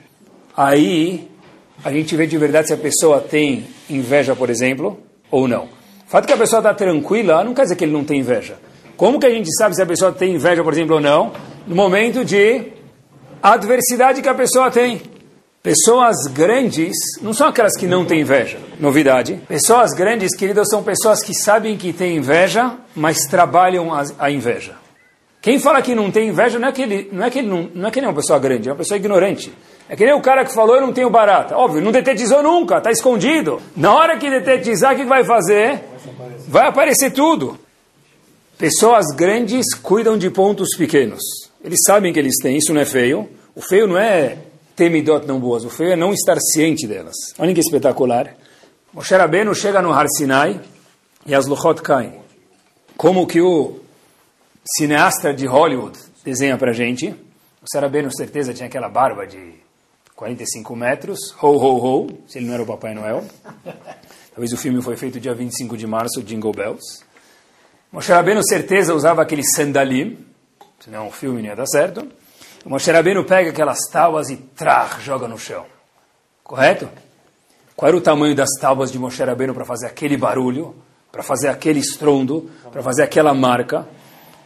[0.57, 1.29] aí
[1.85, 4.99] a gente vê de verdade se a pessoa tem inveja, por exemplo,
[5.31, 5.65] ou não.
[5.65, 8.57] O fato que a pessoa está tranquila não quer dizer que ele não tem inveja.
[8.97, 11.33] Como que a gente sabe se a pessoa tem inveja, por exemplo, ou não?
[11.67, 12.73] No momento de
[13.43, 15.03] adversidade que a pessoa tem.
[15.63, 18.59] Pessoas grandes não são aquelas que não têm inveja.
[18.81, 19.39] Novidade.
[19.47, 24.75] Pessoas grandes, queridos, são pessoas que sabem que têm inveja, mas trabalham a inveja.
[25.49, 27.71] Quem fala que não tem inveja não é que ele não é que ele não,
[27.75, 29.51] não é que ele é uma pessoa grande, é uma pessoa ignorante.
[29.89, 31.57] É que nem o cara que falou eu não tenho barata.
[31.57, 33.59] Óbvio, não detetizou nunca, está escondido.
[33.75, 35.81] Na hora que detetizar, o que vai fazer?
[36.49, 37.59] Vai aparecer tudo.
[38.59, 41.23] Pessoas grandes cuidam de pontos pequenos.
[41.65, 43.27] Eles sabem que eles têm, isso não é feio.
[43.55, 44.37] O feio não é
[44.77, 47.17] ter midot não boas, o feio é não estar ciente delas.
[47.39, 48.35] Olha que espetacular.
[48.93, 50.61] Moshe Rabbeinu chega no Har Sinai
[51.25, 52.13] e as Luchot caem.
[52.99, 53.88] Como que o
[54.77, 57.09] cineasta de Hollywood desenha pra gente.
[57.63, 59.55] O Sarah Beno, certeza, tinha aquela barba de
[60.15, 61.19] 45 metros.
[61.43, 63.25] Ho, ho, ho, se ele não era o Papai Noel.
[64.35, 67.03] Talvez o filme foi feito dia 25 de março, Jingle Bells.
[67.91, 70.19] Moshe Rabbeinu, certeza, usava aquele sandalim,
[70.79, 72.07] senão o filme não ia dar certo.
[72.65, 75.65] O Moshe Rabbeinu pega aquelas tábuas e trach, joga no chão.
[76.45, 76.89] Correto?
[77.75, 80.75] Qual era o tamanho das tábuas de Moshe Rabbeinu para fazer aquele barulho,
[81.11, 83.89] para fazer aquele estrondo, para fazer aquela marca?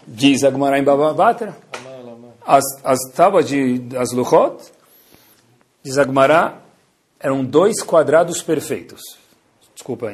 [0.06, 1.56] Diz Agmará em Bababatra.
[2.44, 4.56] As, as tábuas de, das Luchot,
[5.82, 6.58] diz Agmará,
[7.20, 9.00] eram dois quadrados perfeitos.
[9.74, 10.12] Desculpa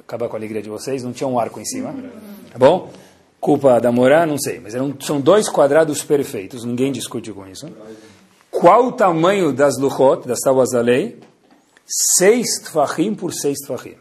[0.00, 1.94] acabar com a alegria de vocês, não tinha um arco em cima.
[2.50, 2.90] Tá bom?
[3.40, 7.68] Culpa da Morá, não sei, mas eram, são dois quadrados perfeitos, ninguém discute com isso.
[8.50, 11.20] Qual o tamanho das Luchot, das tábuas da lei?
[11.86, 13.96] Seis tfachim por seis tfachim.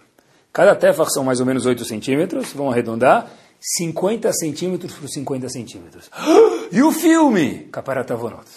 [0.54, 3.28] Cada tefach são mais ou menos 8 centímetros, vamos arredondar.
[3.64, 6.12] 50 centímetros por 50 centímetros.
[6.72, 7.68] E o filme?
[7.72, 8.48] Caparatavonot.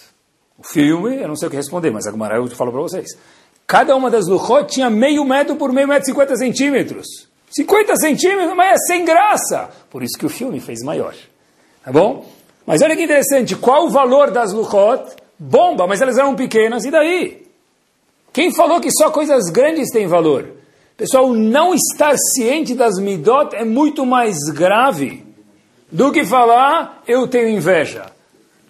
[0.57, 3.15] O filme, eu não sei o que responder, mas agora eu falo para vocês.
[3.67, 7.05] Cada uma das luchot tinha meio metro por meio metro, 50 centímetros.
[7.51, 9.69] 50 centímetros, mas é sem graça.
[9.91, 11.13] Por isso que o filme fez maior.
[11.83, 12.25] Tá bom?
[12.65, 15.15] Mas olha que interessante, qual o valor das luchot?
[15.37, 17.45] Bomba, mas elas eram pequenas, e daí?
[18.33, 20.49] Quem falou que só coisas grandes têm valor?
[20.97, 25.23] Pessoal, não estar ciente das midot é muito mais grave
[25.91, 28.07] do que falar eu tenho inveja.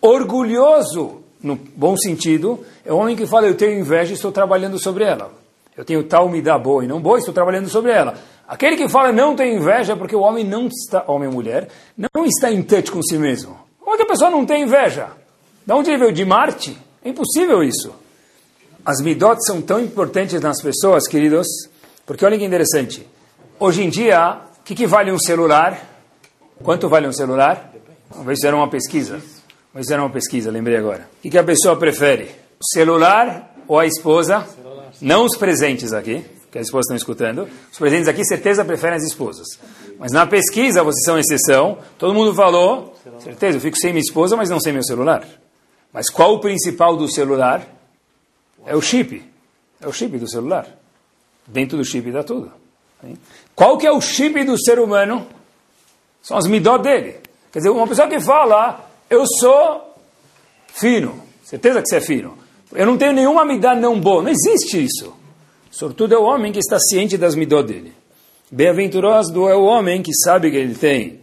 [0.01, 4.77] Orgulhoso, no bom sentido, é o homem que fala eu tenho inveja e estou trabalhando
[4.77, 5.31] sobre ela.
[5.77, 8.15] Eu tenho tal midá boa e não boa, estou trabalhando sobre ela.
[8.45, 12.25] Aquele que fala não tem inveja porque o homem não está, homem e mulher, não
[12.25, 13.57] está em touch com si mesmo.
[13.79, 15.07] Como é que a pessoa não tem inveja?
[15.65, 16.11] De onde ele veio?
[16.11, 16.77] De Marte?
[17.05, 17.95] É impossível isso.
[18.85, 21.47] As midot são tão importantes nas pessoas, queridos,
[22.07, 23.05] porque olha que interessante.
[23.59, 25.77] Hoje em dia, o que, que vale um celular?
[26.63, 27.73] Quanto vale um celular?
[28.35, 29.21] Se era uma pesquisa.
[29.73, 31.07] Mas era uma pesquisa, lembrei agora.
[31.19, 32.31] O que, que a pessoa prefere?
[32.59, 34.47] O celular ou a esposa?
[35.01, 39.03] Não os presentes aqui que as esposas estão escutando, os presentes aqui, certeza, preferem as
[39.03, 39.59] esposas.
[39.99, 44.37] Mas na pesquisa, vocês são exceção, todo mundo falou, certeza, eu fico sem minha esposa,
[44.37, 45.27] mas não sem meu celular.
[45.91, 47.67] Mas qual o principal do celular?
[48.65, 49.29] É o chip.
[49.81, 50.67] É o chip do celular.
[51.47, 52.51] Dentro do chip dá tudo.
[53.55, 55.25] Qual que é o chip do ser humano?
[56.21, 57.21] São as midot dele.
[57.51, 59.95] Quer dizer, uma pessoa que fala, eu sou
[60.67, 61.23] fino.
[61.43, 62.37] Certeza que você é fino.
[62.73, 64.21] Eu não tenho nenhuma midá não boa.
[64.21, 65.13] Não existe isso.
[65.71, 67.93] Sortudo é o homem que está ciente das midot dele.
[68.51, 71.19] Bem-aventuroso é o homem que sabe que ele tem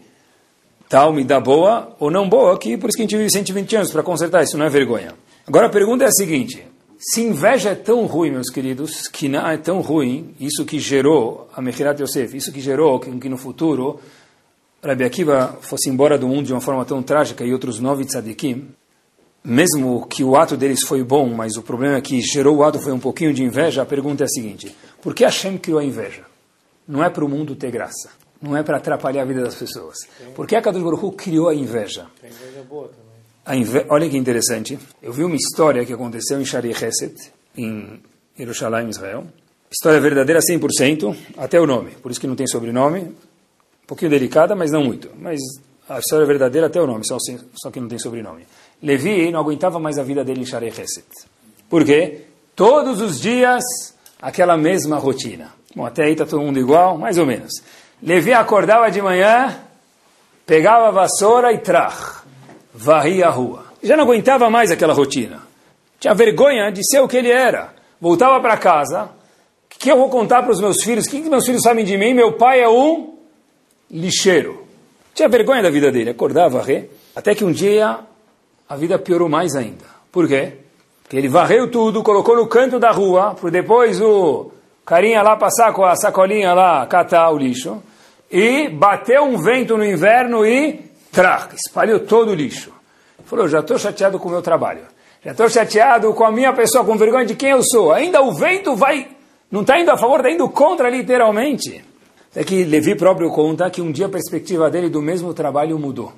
[0.88, 3.90] tal midá boa ou não boa, que por isso que a gente vive 120 anos
[3.90, 5.14] para consertar isso, não é vergonha.
[5.46, 6.64] Agora a pergunta é a seguinte:
[7.06, 11.50] se inveja é tão ruim, meus queridos, que não é tão ruim, isso que gerou
[11.54, 14.00] a Mechirat Yosef, isso que gerou que, que no futuro
[14.82, 18.68] Rabbi Akiva fosse embora do mundo de uma forma tão trágica e outros nove tzadikim,
[19.44, 22.78] mesmo que o ato deles foi bom, mas o problema é que gerou o ato
[22.78, 25.84] foi um pouquinho de inveja, a pergunta é a seguinte: por que Hashem criou a
[25.84, 26.24] inveja?
[26.88, 29.96] Não é para o mundo ter graça, não é para atrapalhar a vida das pessoas.
[30.34, 32.06] Por que a Kadosh Baruch criou a inveja?
[32.18, 33.03] Tem inveja boa também.
[33.88, 37.14] Olha que interessante, eu vi uma história que aconteceu em Shari Chesed,
[37.56, 38.00] em
[38.36, 39.26] Jerusalém, Israel.
[39.70, 43.00] História verdadeira 100%, até o nome, por isso que não tem sobrenome.
[43.00, 45.10] Um pouquinho delicada, mas não muito.
[45.18, 45.40] Mas
[45.88, 47.18] a história verdadeira até o nome, só,
[47.54, 48.46] só que não tem sobrenome.
[48.82, 51.04] Levi não aguentava mais a vida dele em Sharei Chesed.
[51.68, 52.22] Por quê?
[52.56, 53.62] Todos os dias,
[54.22, 55.52] aquela mesma rotina.
[55.76, 57.52] Bom, até aí está todo mundo igual, mais ou menos.
[58.02, 59.58] Levi acordava de manhã,
[60.46, 62.23] pegava a vassoura e trach,
[62.74, 63.64] varria a rua.
[63.82, 65.42] Já não aguentava mais aquela rotina.
[66.00, 67.72] Tinha vergonha de ser o que ele era.
[68.00, 69.04] Voltava para casa.
[69.04, 71.06] O que eu vou contar para os meus filhos?
[71.06, 72.12] O que meus filhos sabem de mim?
[72.12, 73.14] Meu pai é um
[73.90, 74.64] lixeiro.
[75.14, 76.10] Tinha vergonha da vida dele.
[76.10, 76.90] Acordava, varrer.
[77.14, 78.00] Até que um dia
[78.68, 79.84] a vida piorou mais ainda.
[80.10, 80.54] Por quê?
[81.02, 84.50] Porque ele varreu tudo, colocou no canto da rua, para depois o
[84.84, 87.82] carinha lá passar com a sacolinha lá, catar o lixo,
[88.30, 90.80] e bateu um vento no inverno e
[91.14, 92.72] trac, espalhou todo o lixo.
[93.24, 94.82] Falou, já estou chateado com o meu trabalho,
[95.24, 97.92] já estou chateado com a minha pessoa, com vergonha de quem eu sou.
[97.92, 99.08] Ainda o vento vai,
[99.50, 101.84] não está indo a favor, está indo contra literalmente.
[102.34, 106.12] É que Levi próprio conta que um dia a perspectiva dele do mesmo trabalho mudou.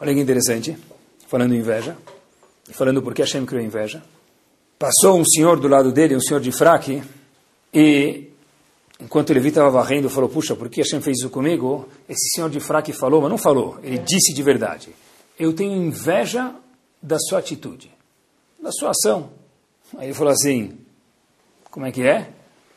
[0.00, 0.76] Olha que interessante
[1.26, 1.96] falando inveja,
[2.72, 4.02] falando porque Hashem criou inveja.
[4.78, 7.02] Passou um senhor do lado dele, um senhor de fraque,
[7.74, 8.27] e
[9.00, 11.88] enquanto Levi estava varrendo, falou, puxa, por que Hashem fez isso comigo?
[12.08, 14.90] Esse senhor de fraque falou, mas não falou, ele disse de verdade,
[15.38, 16.54] eu tenho inveja
[17.00, 17.90] da sua atitude,
[18.60, 19.30] da sua ação.
[19.96, 20.78] Aí ele falou assim,
[21.70, 22.28] como é que é?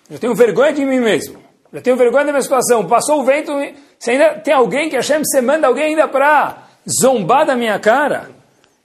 [0.10, 1.38] Eu tenho vergonha de mim mesmo.
[1.72, 2.86] Eu tenho vergonha da minha situação.
[2.86, 3.52] Passou o vento,
[3.98, 8.30] você ainda tem alguém que Hashem, você manda alguém ainda para zombar da minha cara.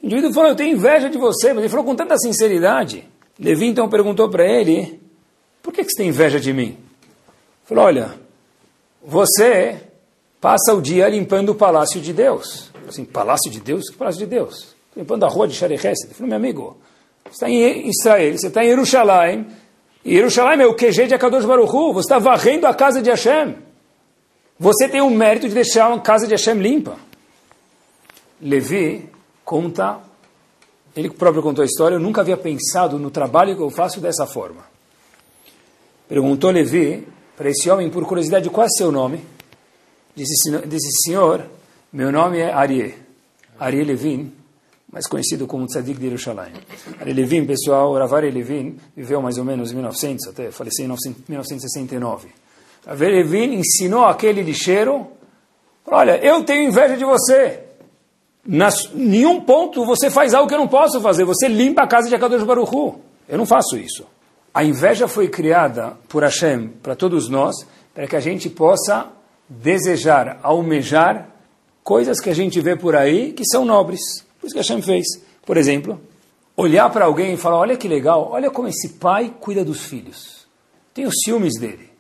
[0.01, 3.05] O indivíduo falou, eu tenho inveja de você, mas ele falou com tanta sinceridade.
[3.39, 5.01] Levi então perguntou para ele,
[5.63, 6.79] por que, que você tem inveja de mim?
[7.67, 8.15] Falou, olha,
[9.05, 9.83] você
[10.41, 12.71] passa o dia limpando o palácio de Deus.
[12.89, 13.91] Assim, palácio de Deus?
[13.91, 14.75] Que palácio de Deus?
[14.97, 16.05] Limpando a rua de Shareches.
[16.05, 16.77] Ele falou, meu amigo,
[17.25, 19.47] você está em Israel, você está em Jerusalém,
[20.05, 23.11] e Jerusalém é o QG de Akadosh Baruch Hu, você está varrendo a casa de
[23.11, 23.57] Hashem.
[24.59, 26.97] Você tem o mérito de deixar a casa de Hashem limpa.
[28.41, 29.11] Levi
[29.45, 29.99] conta,
[30.95, 34.27] ele próprio contou a história, eu nunca havia pensado no trabalho que eu faço dessa
[34.27, 34.65] forma.
[36.09, 39.25] Perguntou Levi para esse homem, por curiosidade, qual é seu nome?
[40.15, 41.45] Disse, disse senhor,
[41.93, 42.95] meu nome é Arie,
[43.61, 44.33] Arie Levin,
[44.91, 46.55] mais conhecido como Tzadik de Yerushalayim.
[46.99, 50.89] Arie Levin, pessoal, Ravari Levin, viveu mais ou menos em 1900, até faleceu em
[51.29, 52.29] 1969.
[52.87, 55.07] Ravari Levin ensinou aquele lixeiro,
[55.87, 57.61] olha, eu tenho inveja de você,
[58.47, 61.25] nas, nenhum ponto você faz algo que eu não posso fazer.
[61.25, 63.01] Você limpa a casa de Akadosh Baruchu.
[63.29, 64.07] Eu não faço isso.
[64.57, 67.55] A inveja foi criada por Hashem para todos nós,
[67.95, 69.13] para que a gente possa
[69.47, 71.29] desejar, almejar
[71.85, 74.01] coisas que a gente vê por aí que são nobres.
[74.41, 75.05] Por isso que Hashem fez.
[75.45, 76.01] Por exemplo,
[76.57, 80.47] olhar para alguém e falar: olha que legal, olha como esse pai cuida dos filhos.
[80.95, 81.91] Tenho ciúmes dele.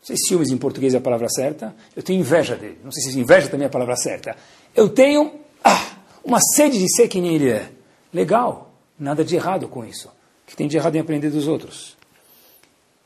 [0.00, 1.74] Não sei se ciúmes em português é a palavra certa.
[1.96, 2.78] Eu tenho inveja dele.
[2.84, 4.36] Não sei se inveja também é a palavra certa.
[4.76, 5.86] Eu tenho ah,
[6.22, 7.70] uma sede de ser que nem ele é.
[8.12, 10.17] Legal, nada de errado com isso.
[10.48, 11.96] Que tem de errado em aprender dos outros?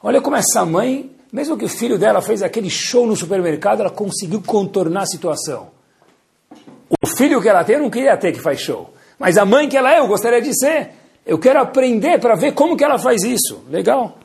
[0.03, 3.91] Olha como essa mãe Mesmo que o filho dela fez aquele show no supermercado, ela
[3.91, 5.71] conseguiu contornar a situação.
[7.03, 8.93] O filho que ela tem, eu não queria ter que faz show.
[9.19, 10.91] Mas a mãe que ela é, eu gostaria de ser.
[11.25, 13.65] Eu quero aprender para ver como que ela faz isso.
[13.71, 14.19] Legal.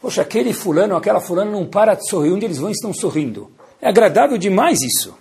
[0.00, 2.32] Poxa, aquele fulano, aquela fulana não para de sorrir.
[2.32, 3.48] Onde eles vão estão sorrindo.
[3.80, 5.16] É agradável demais isso.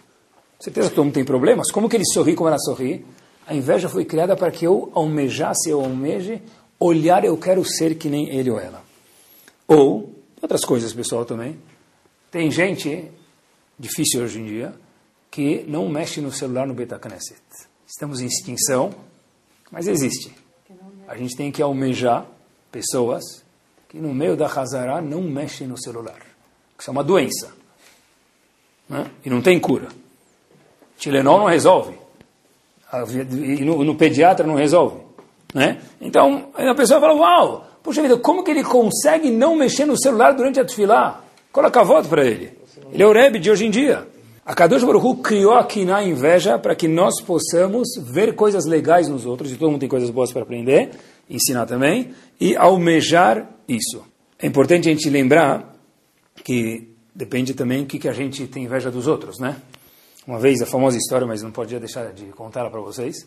[0.60, 1.70] Certeza que todo mundo tem problemas.
[1.70, 3.06] Como que ele sorri como ela sorri?
[3.46, 6.42] A inveja foi criada para que eu almejasse, eu almeje,
[6.80, 8.84] olhar eu quero ser que nem ele ou ela.
[9.68, 11.58] Ou, outras coisas, pessoal, também.
[12.30, 13.10] Tem gente,
[13.78, 14.74] difícil hoje em dia,
[15.30, 17.42] que não mexe no celular no Beta Knesset.
[17.88, 18.92] Estamos em extinção,
[19.72, 20.34] mas existe.
[21.08, 22.26] A gente tem que almejar
[22.72, 23.44] pessoas
[23.90, 26.22] que no meio da Hazara não mexem no celular.
[26.80, 27.54] Isso é uma doença.
[28.88, 29.12] Né?
[29.26, 29.90] E não tem cura.
[30.98, 31.98] Tilenol não resolve.
[32.94, 34.98] E no, no, pediatra não resolve.
[35.54, 35.78] Né?
[36.00, 40.34] Então, a pessoa fala, uau, puxa vida, como que ele consegue não mexer no celular
[40.34, 41.22] durante a tefilá?
[41.52, 42.58] Coloca a voto para ele.
[42.92, 44.08] Ele é o Rebbe de hoje em dia.
[44.46, 49.08] A Kadosh Baruch Hu criou aqui na inveja para que nós possamos ver coisas legais
[49.08, 50.92] nos outros, e todo mundo tem coisas boas para aprender,
[51.30, 54.04] ensinar também, e almejar isso.
[54.40, 55.76] É importante a gente lembrar
[56.44, 59.58] que depende também do que, que a gente tem inveja dos outros, né?
[60.28, 63.26] Uma vez, a famosa história, mas não podia deixar de contá-la para vocês,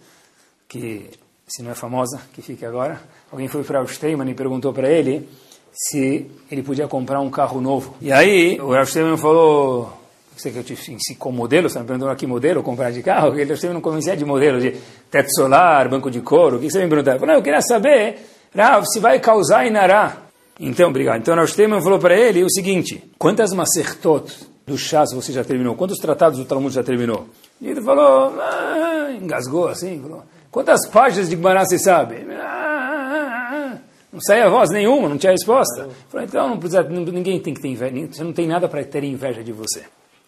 [0.68, 1.10] que
[1.46, 3.00] se não é famosa, que fique agora.
[3.30, 5.28] Alguém foi para o Steinman e perguntou para ele
[5.72, 7.96] se ele podia comprar um carro novo.
[8.00, 9.92] E aí, o Rav Steinman falou,
[10.36, 13.02] você que eu te ensino com modelo, você está me perguntando aqui modelo, comprar de
[13.02, 13.38] carro?
[13.38, 14.76] Ele não conhecia de modelo, de
[15.10, 17.12] teto solar, banco de couro, o que você me perguntou?
[17.12, 18.18] Eu falei, eu queria saber,
[18.54, 20.18] Rav, se vai causar Inará.
[20.60, 21.18] Então, obrigado.
[21.18, 25.74] Então, Rav Steinman falou para ele o seguinte, quantas macertot do chás você já terminou?
[25.74, 27.28] Quantos tratados do Talmud já terminou?
[27.60, 32.26] E ele falou, ah, engasgou assim, falou, quantas páginas de Gumará você sabe?
[32.32, 33.78] Ah,
[34.12, 35.88] não saía voz nenhuma, não tinha resposta.
[36.08, 39.04] Falei, então não precisa, ninguém tem que ter inveja, você não tem nada para ter
[39.04, 39.84] inveja de você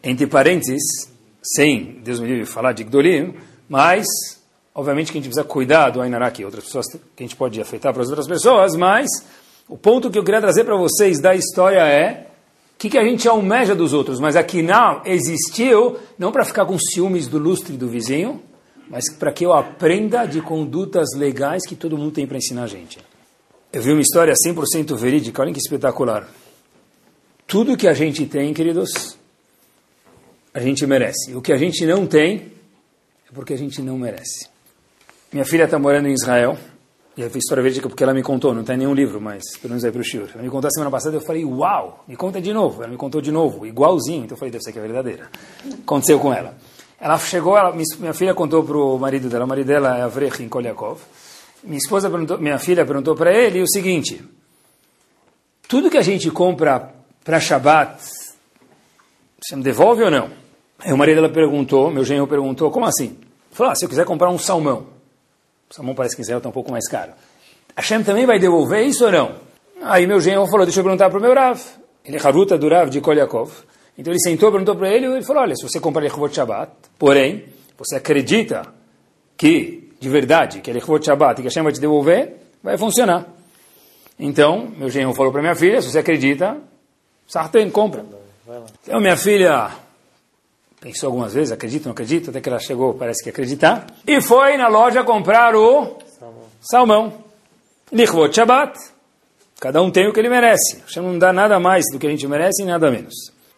[0.06, 0.82] entre parênteses,
[1.42, 3.34] sem, Deus me livre, falar de Gdolim,
[3.68, 4.06] mas,
[4.72, 7.60] obviamente que a gente precisa cuidar do Ainará, que outras pessoas, que a gente pode
[7.60, 9.08] afetar para as outras pessoas, mas
[9.68, 12.28] o ponto que eu queria trazer para vocês da história é
[12.76, 16.66] o que, que a gente almeja dos outros, mas aqui não existiu, não para ficar
[16.66, 18.42] com ciúmes do lustre do vizinho,
[18.90, 22.66] mas para que eu aprenda de condutas legais que todo mundo tem para ensinar a
[22.66, 22.98] gente.
[23.72, 26.28] Eu vi uma história 100% verídica, olha que espetacular.
[27.46, 29.16] Tudo que a gente tem, queridos,
[30.52, 31.34] a gente merece.
[31.34, 32.52] O que a gente não tem
[33.26, 34.50] é porque a gente não merece.
[35.32, 36.58] Minha filha está morando em Israel,
[37.16, 39.84] e a história verídica porque ela me contou, não tem nenhum livro, mas pelo menos
[39.84, 40.28] aí para o Shur.
[40.34, 42.82] Ela me contou a semana passada, eu falei, uau, me conta de novo.
[42.82, 45.30] Ela me contou de novo, igualzinho, então eu falei, deve ser que é verdadeira.
[45.82, 46.54] Aconteceu com ela.
[47.00, 50.42] Ela chegou, ela, minha filha contou para o marido dela, o marido dela é Avrech
[50.42, 51.00] em Kolyakov.
[51.64, 54.22] Minha esposa perguntou, minha filha perguntou para ele o seguinte:
[55.66, 57.98] tudo que a gente compra para Shabbat,
[59.40, 60.30] você me devolve ou não?
[60.78, 63.18] Aí o marido dela perguntou, meu genro perguntou, como assim?
[63.50, 64.95] Falou, ah, se eu quiser comprar um salmão,
[65.70, 67.12] o salmão parece que em Israel está um pouco mais caro.
[67.74, 69.34] A Shem também vai devolver isso ou não?
[69.82, 71.60] Aí meu genro falou, deixa eu perguntar para o meu Rav.
[72.04, 73.52] Ele é Haruta do Rav de Kolyakov.
[73.98, 76.70] Então ele sentou, perguntou para ele, e ele falou, olha, se você comprar Lechvot Shabbat,
[76.98, 77.44] porém,
[77.78, 78.62] você acredita
[79.36, 82.78] que, de verdade, que é Lechvot Shabbat e que a Shem vai te devolver, vai
[82.78, 83.26] funcionar.
[84.18, 86.56] Então, meu genro falou para minha filha, se você acredita,
[87.26, 88.04] Sarten, compra.
[88.82, 89.70] Então minha filha
[90.86, 93.88] Pensou algumas vezes, acredito, não acredito, até que ela chegou, parece que acreditar.
[94.06, 95.96] E foi na loja comprar o
[96.60, 97.12] salmão.
[97.90, 98.78] Lichvot Shabbat.
[99.58, 100.80] Cada um tem o que ele merece.
[100.86, 103.14] Hashem não dá nada mais do que a gente merece e nada menos.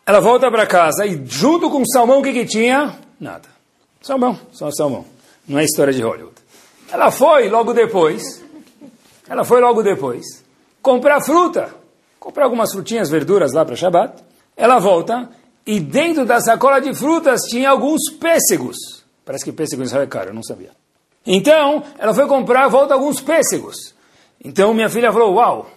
[0.06, 2.98] Ela volta para casa e junto com o salmão, o que, que tinha?
[3.20, 3.46] Nada.
[4.00, 5.04] Salmão, só salmão.
[5.46, 6.34] Não é história de Hollywood.
[6.90, 8.42] Ela foi logo depois,
[9.28, 10.24] ela foi logo depois,
[10.80, 11.74] comprar fruta.
[12.18, 14.14] Comprar algumas frutinhas, verduras lá para Shabbat.
[14.56, 15.28] Ela volta
[15.68, 19.04] e dentro da sacola de frutas tinha alguns pêssegos.
[19.22, 20.70] Parece que pêssego em Israel é caro, eu não sabia.
[21.26, 23.94] Então, ela foi comprar, volta alguns pêssegos.
[24.42, 25.68] Então, minha filha falou, uau,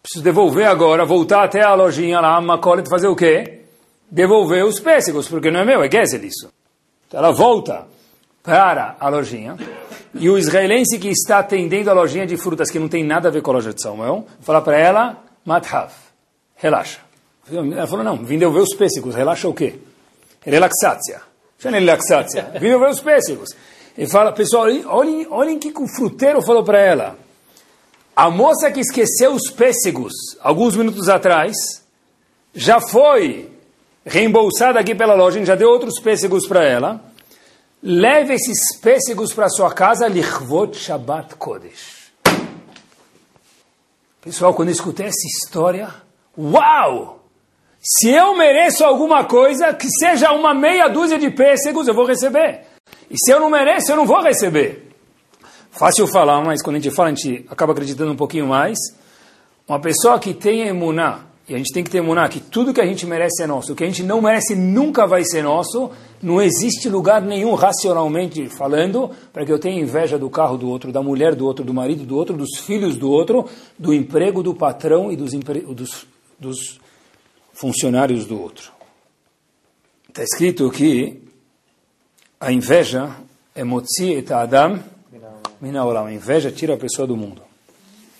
[0.00, 3.62] preciso devolver agora, voltar até a lojinha lá, uma cola, fazer o quê?
[4.08, 6.48] Devolver os pêssegos, porque não é meu, é Gezel isso.
[7.08, 7.88] Então, ela volta
[8.44, 9.56] para a lojinha,
[10.14, 13.32] e o israelense que está atendendo a lojinha de frutas, que não tem nada a
[13.32, 15.90] ver com a loja de salmão, fala para ela, Mathav,
[16.54, 17.00] relaxa.
[17.50, 19.78] Ela falou, não, vim devolver os pêssegos, relaxa o quê?
[20.40, 21.22] Relaxácia.
[21.58, 22.50] Chama relaxácia.
[22.54, 23.50] Vim devolver os pêssegos.
[23.96, 27.18] Ele fala, pessoal, olhem, olhem que o fruteiro falou para ela.
[28.14, 31.54] A moça que esqueceu os pêssegos alguns minutos atrás
[32.54, 33.50] já foi
[34.04, 37.00] reembolsada aqui pela loja, já deu outros pêssegos para ela.
[37.82, 42.12] Leve esses pêssegos para sua casa, Lichvot Shabbat Kodesh.
[44.20, 45.92] Pessoal, quando eu escutei essa história,
[46.36, 47.21] Uau!
[47.84, 52.60] Se eu mereço alguma coisa, que seja uma meia dúzia de pêssegos, eu vou receber.
[53.10, 54.88] E se eu não mereço, eu não vou receber.
[55.72, 58.78] Fácil falar, mas quando a gente fala, a gente acaba acreditando um pouquinho mais.
[59.66, 62.80] Uma pessoa que tem emuná, e a gente tem que ter emuná, que tudo que
[62.80, 65.90] a gente merece é nosso, o que a gente não merece nunca vai ser nosso,
[66.22, 70.92] não existe lugar nenhum, racionalmente falando, para que eu tenha inveja do carro do outro,
[70.92, 74.54] da mulher do outro, do marido do outro, dos filhos do outro, do emprego do
[74.54, 76.06] patrão e dos, dos,
[76.38, 76.81] dos
[77.52, 78.72] funcionários do outro.
[80.08, 81.22] Está escrito que
[82.40, 83.16] a inveja
[83.54, 84.82] é motzi et adam
[85.60, 86.06] minaolam.
[86.06, 87.42] A inveja tira a pessoa do mundo.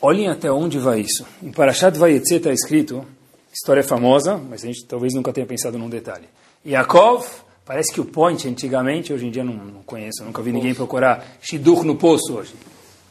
[0.00, 1.26] Olhem até onde vai isso.
[1.42, 3.04] Em Parashat Vayetze está escrito,
[3.52, 6.28] história famosa, mas a gente talvez nunca tenha pensado num detalhe.
[6.66, 7.26] Yaakov,
[7.64, 11.36] parece que o point antigamente, hoje em dia não, não conheço, nunca vi ninguém procurar
[11.40, 12.54] Shidur no poço hoje.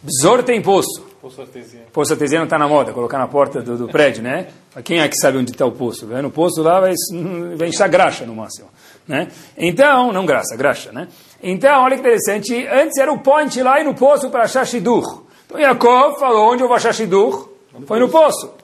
[0.02, 1.11] Besor tem poço.
[1.22, 1.86] Poço artesiano.
[1.94, 4.48] Poço artesiano está na moda, colocar na porta do, do prédio, né?
[4.84, 6.08] Quem é que sabe onde está o poço?
[6.08, 6.94] Vai no poço lá, vai,
[7.56, 8.68] vai encher graxa no máximo.
[9.08, 9.28] Né?
[9.56, 11.08] Então, não graça, graxa, né?
[11.44, 15.24] Então, olha que interessante, antes era o point lá e no poço para achar Shidur.
[15.46, 17.50] Então Yaakov falou, onde eu vou achar Shidur?
[17.86, 18.56] Foi no poço.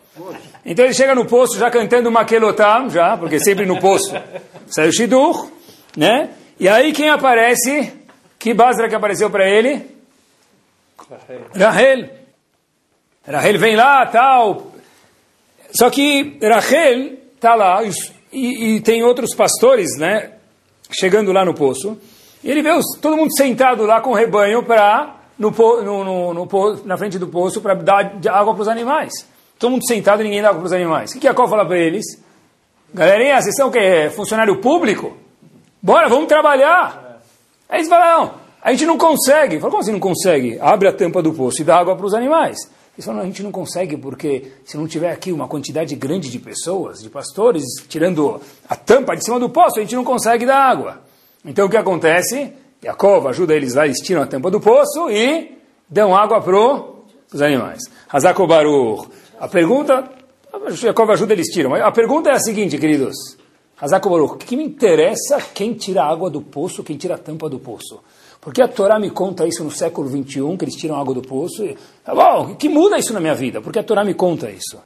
[0.65, 4.15] Então ele chega no poço já cantando Makelotam, já, porque sempre no poço
[4.65, 5.47] sai o Shidur,
[5.95, 6.31] né?
[6.59, 7.93] E aí quem aparece?
[8.39, 9.85] Que Basra que apareceu para ele?
[10.97, 11.41] Rahel.
[11.55, 12.26] Rahel
[13.57, 14.71] vem lá, tal.
[15.71, 17.81] Só que Rahel está lá
[18.31, 20.31] e, e, tem outros pastores, né?
[20.91, 21.97] Chegando lá no poço.
[22.43, 26.85] E ele vê os, todo mundo sentado lá com o rebanho para no, no, no,
[26.85, 29.11] na frente do poço para dar água para os animais.
[29.59, 31.11] Todo mundo sentado ninguém dá água para os animais.
[31.11, 32.05] O que, que a Col fala para eles?
[32.93, 34.09] Galerinha, vocês são o quê?
[34.15, 35.17] Funcionário público?
[35.81, 37.21] Bora, vamos trabalhar.
[37.67, 39.59] Aí eles falam, a gente não consegue.
[39.59, 40.57] Fala, como assim não consegue?
[40.61, 42.57] Abre a tampa do poço e dá água para os animais.
[42.99, 46.99] Falam, a gente não consegue porque se não tiver aqui uma quantidade grande de pessoas,
[46.99, 51.01] de pastores, tirando a tampa de cima do poço, a gente não consegue dar água.
[51.45, 52.53] Então o que acontece?
[52.83, 55.57] Jacob ajuda eles lá, eles tiram a tampa do poço e
[55.89, 56.57] dão água para
[57.33, 57.83] os animais.
[58.09, 59.07] Hazako Baruch.
[59.39, 60.09] A pergunta,
[60.71, 61.73] Jacob ajuda eles tiram.
[61.75, 63.37] A pergunta é a seguinte, queridos.
[63.79, 67.17] Hazako Baruch, o que me interessa quem tira a água do poço, quem tira a
[67.17, 67.99] tampa do poço?
[68.39, 71.63] Porque a Torá me conta isso no século 21, que eles tiram água do poço.
[71.65, 73.61] E, bom, que muda isso na minha vida?
[73.61, 74.77] Porque a Torá me conta isso.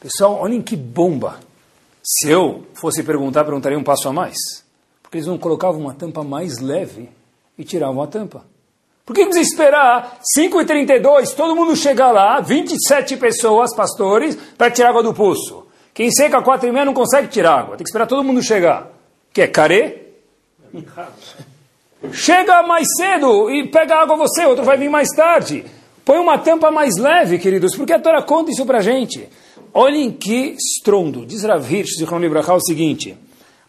[0.00, 1.38] Pessoal, olhem que bomba.
[2.02, 4.36] Se eu fosse perguntar, perguntaria um passo a mais.
[5.02, 7.08] Porque eles não colocavam uma tampa mais leve
[7.56, 8.44] e tiravam a tampa.
[9.04, 15.02] Por que precisa esperar 5h32, todo mundo chegar lá, 27 pessoas, pastores, para tirar água
[15.02, 15.66] do poço?
[15.94, 18.90] Quem seca 4 e meia não consegue tirar água, tem que esperar todo mundo chegar.
[19.32, 20.08] Que é carê?
[22.12, 25.64] Chega mais cedo e pega água você, outro vai vir mais tarde.
[26.04, 29.28] Põe uma tampa mais leve, queridos, porque a Torá conta isso pra gente.
[29.74, 31.26] Olhem que estrondo.
[31.26, 33.16] Diz Rav Hirsch, de Libraha, o seguinte.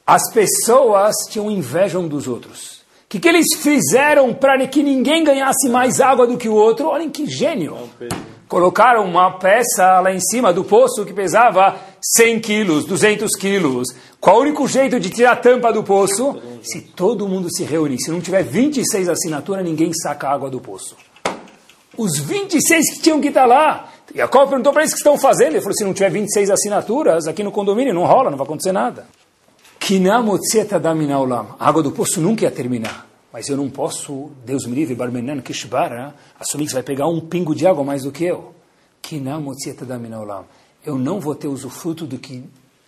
[0.06, 2.80] As pessoas tinham inveja um dos outros.
[3.06, 6.88] O que, que eles fizeram para que ninguém ganhasse mais água do que o outro?
[6.88, 7.76] Olhem que gênio.
[8.48, 13.88] Colocaram uma peça lá em cima do poço que pesava 100 quilos, 200 quilos.
[14.20, 16.42] Qual o único jeito de tirar a tampa do poço?
[16.64, 18.00] Se todo mundo se reunir.
[18.00, 20.96] Se não tiver 26 assinaturas, ninguém saca a água do poço.
[21.98, 23.92] Os 26 que tinham que estar lá.
[24.14, 25.52] E a Copa perguntou para eles o que estão fazendo.
[25.52, 28.72] Ele falou: se não tiver 26 assinaturas, aqui no condomínio não rola, não vai acontecer
[28.72, 29.08] nada.
[31.60, 33.08] A água do poço nunca ia terminar.
[33.32, 37.20] Mas eu não posso, Deus me livre, Barmenan Kishbara, assumir que você vai pegar um
[37.20, 38.56] pingo de água mais do que eu.
[40.86, 42.44] Eu não vou ter usufruto do que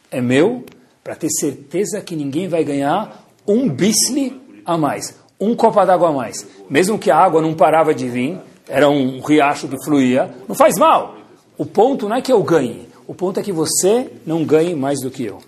[0.09, 0.65] é meu,
[1.03, 6.11] para ter certeza que ninguém vai ganhar um bisli a mais, um copo d'água a
[6.11, 6.45] mais.
[6.69, 10.77] Mesmo que a água não parava de vir, era um riacho que fluía, não faz
[10.77, 11.17] mal.
[11.57, 14.99] O ponto não é que eu ganhe, o ponto é que você não ganhe mais
[15.01, 15.39] do que eu.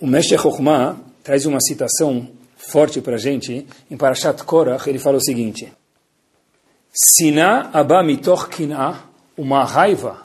[0.00, 5.16] O Mestre Chokhmah traz uma citação forte para a gente, em Parashat Korach, ele fala
[5.16, 5.72] o seguinte,
[6.92, 9.04] Siná aba mitoch kinah,
[9.36, 10.20] uma raiva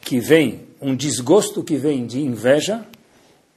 [0.00, 2.86] que vem, um desgosto que vem de inveja,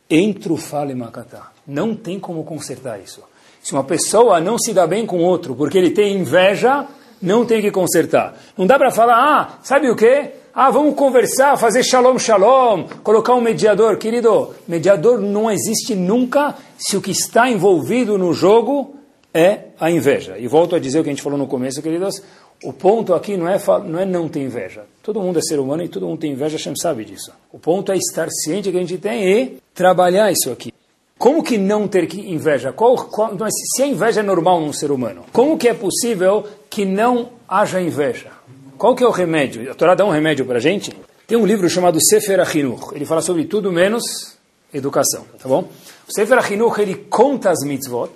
[0.10, 1.52] Entro fale makatá.
[1.68, 3.22] Não tem como consertar isso.
[3.62, 6.88] Se uma pessoa não se dá bem com outro porque ele tem inveja,
[7.22, 8.36] não tem que consertar.
[8.58, 10.32] Não dá para falar, ah, sabe o quê?
[10.52, 13.98] Ah, vamos conversar, fazer shalom, shalom, colocar um mediador.
[13.98, 18.96] Querido, mediador não existe nunca se o que está envolvido no jogo
[19.32, 20.40] é a inveja.
[20.40, 22.24] E volto a dizer o que a gente falou no começo, queridos,
[22.64, 24.84] o ponto aqui não é, não é não ter inveja.
[25.02, 27.32] Todo mundo é ser humano e todo mundo tem inveja, gente sabe disso.
[27.52, 30.74] O ponto é estar ciente que a gente tem e trabalhar isso aqui.
[31.18, 32.72] Como que não ter inveja?
[32.72, 36.86] Qual, qual, se a inveja é normal num ser humano, como que é possível que
[36.86, 38.32] não haja inveja?
[38.78, 39.70] Qual que é o remédio?
[39.70, 40.94] A Torá dá um remédio para a gente?
[41.28, 42.96] Tem um livro chamado Sefer Achinuch.
[42.96, 44.38] Ele fala sobre tudo menos
[44.74, 45.68] educação, tá bom?
[46.08, 48.12] O Sefer Achinuch, ele conta as mitzvot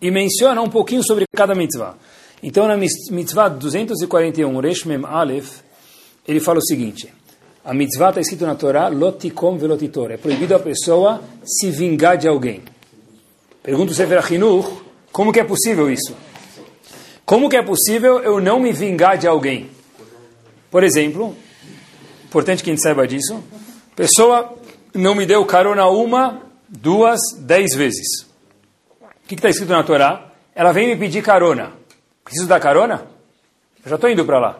[0.00, 1.96] e menciona um pouquinho sobre cada mitzvah.
[2.42, 5.60] Então, na mitzvah 241, Resh Mem Aleph,
[6.26, 7.12] ele fala o seguinte,
[7.64, 12.28] a mitzvah está escrito na Torá, lotikom velotitor, é proibido a pessoa se vingar de
[12.28, 12.62] alguém.
[13.62, 14.68] Pergunta o Sefer Achinuch,
[15.10, 16.14] como que é possível isso?
[17.24, 19.70] Como que é possível eu não me vingar de alguém?
[20.70, 21.34] Por exemplo,
[22.24, 23.42] importante que a gente saiba disso,
[23.96, 24.54] pessoa
[24.94, 28.22] não me deu carona uma, duas, dez vezes.
[29.00, 30.32] O que está escrito na Torá?
[30.54, 31.72] Ela vem me pedir carona.
[32.26, 33.06] Preciso dar carona?
[33.84, 34.58] Eu já estou indo para lá.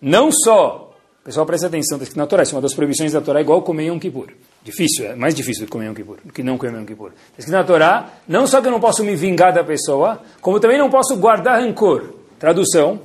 [0.00, 0.94] Não só,
[1.24, 3.86] pessoal, presta atenção, está na Torá, isso é uma das proibições da Torá, igual comer
[3.86, 4.28] Yom Kippur.
[4.62, 7.12] Difícil, é mais difícil comer Yom Kippur, do que não comer Yom Kippur.
[7.38, 10.76] Está na Torá, não só que eu não posso me vingar da pessoa, como também
[10.76, 12.12] não posso guardar rancor.
[12.38, 13.00] Tradução,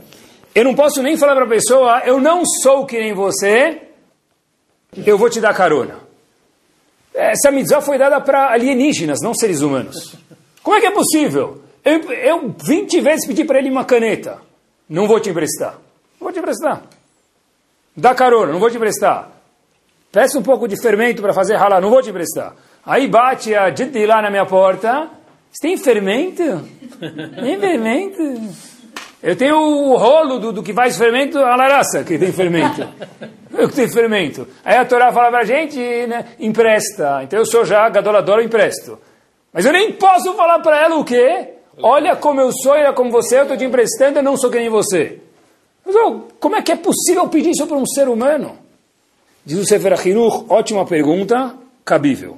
[0.53, 3.83] eu não posso nem falar para a pessoa, eu não sou que nem você,
[5.05, 5.95] eu vou te dar carona.
[7.13, 10.13] Essa mitzvah foi dada para alienígenas, não seres humanos.
[10.61, 11.62] Como é que é possível?
[11.83, 14.39] Eu, eu 20 vezes pedi para ele uma caneta.
[14.89, 15.73] Não vou te emprestar.
[16.19, 16.83] Não vou te emprestar.
[17.95, 19.29] Dá carona, não vou te emprestar.
[20.11, 22.55] Peça um pouco de fermento para fazer ralar, não vou te emprestar.
[22.85, 25.09] Aí bate a Jiddi lá na minha porta.
[25.51, 26.43] Você tem fermento?
[26.99, 28.21] Tem fermento?
[29.21, 32.87] Eu tenho o rolo do, do que faz fermento, a laraça, que tem fermento.
[33.55, 34.47] Eu que tenho fermento.
[34.65, 35.77] Aí a Torá fala para a gente,
[36.07, 37.21] né, empresta.
[37.23, 38.99] Então eu sou já gadolador, eu empresto.
[39.53, 41.53] Mas eu nem posso falar para ela o quê?
[41.81, 44.59] Olha como eu sou, olha como você, eu estou te emprestando, eu não sou que
[44.59, 45.19] nem você.
[45.85, 48.57] Mas oh, como é que é possível pedir isso para um ser humano?
[49.45, 52.37] Diz o Sefer Achinuch, ótima pergunta, cabível.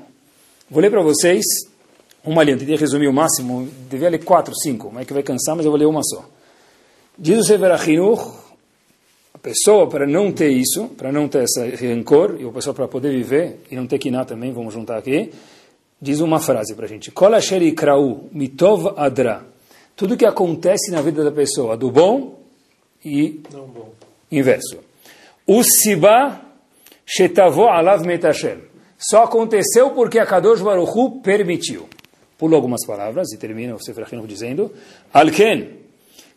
[0.70, 1.44] Vou ler para vocês
[2.24, 5.56] uma linha, tentei resumir o máximo, devia ler quatro, cinco, mas é que vai cansar,
[5.56, 6.26] mas eu vou ler uma só.
[7.18, 8.24] Diz o Sefer Achinuch,
[9.34, 12.88] a pessoa para não ter isso, para não ter esse rancor, e a pessoa para
[12.88, 15.32] poder viver, e não ter ir também, vamos juntar aqui,
[16.06, 17.32] diz uma frase para a gente: Kol
[17.76, 19.44] krau mitov adra.
[19.96, 22.40] Tudo que acontece na vida da pessoa, do bom
[23.04, 23.94] e bom.
[24.32, 24.78] inverso.
[25.48, 26.42] O siba
[27.06, 28.60] shetavo alav metashem.
[28.98, 31.88] Só aconteceu porque a Kadosh Baruch Hu permitiu.
[32.38, 34.72] Pula algumas palavras e termina o Sefer dizendo:
[35.14, 35.70] Alken,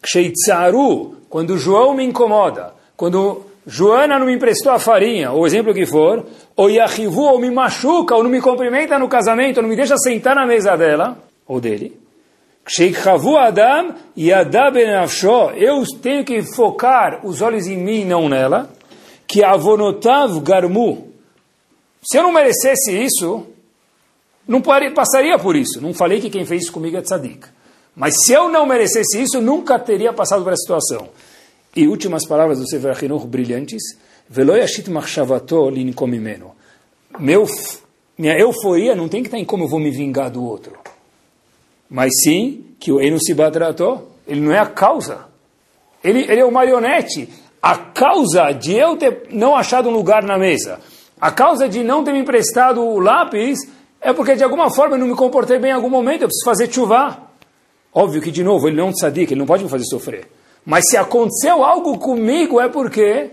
[0.00, 5.74] ksheitzaru, quando João me incomoda, quando Joana não me emprestou a farinha, ou o exemplo
[5.74, 6.24] que for,
[6.56, 9.94] ou Yahivu, ou me machuca, ou não me cumprimenta no casamento, ou não me deixa
[9.98, 11.94] sentar na mesa dela, ou dele.
[14.34, 18.70] Adam eu tenho que focar os olhos em mim, não nela.
[19.26, 21.12] Que avonotav garmu.
[22.02, 23.46] Se eu não merecesse isso,
[24.46, 25.78] não passaria por isso.
[25.82, 27.46] Não falei que quem fez isso comigo é tzadik.
[27.94, 31.08] Mas se eu não merecesse isso, nunca teria passado por essa situação.
[31.76, 33.82] E últimas palavras do Sefer Achinuch brilhantes.
[34.28, 36.52] Veloyashit machshavato linkomimeno.
[37.18, 37.46] Meu,
[38.16, 40.78] minha euforia não tem que estar em como eu vou me vingar do outro.
[41.88, 45.26] Mas sim que o Enu Sibatrato, ele não é a causa.
[46.04, 47.28] Ele, ele é o marionete.
[47.60, 50.78] A causa de eu ter não achado um lugar na mesa,
[51.20, 53.58] a causa de não ter me emprestado o lápis,
[54.00, 56.44] é porque de alguma forma eu não me comportei bem em algum momento, eu preciso
[56.44, 57.18] fazer chuva.
[57.92, 60.28] Óbvio que, de novo, ele não é que ele não pode me fazer sofrer.
[60.64, 63.30] Mas se aconteceu algo comigo é porque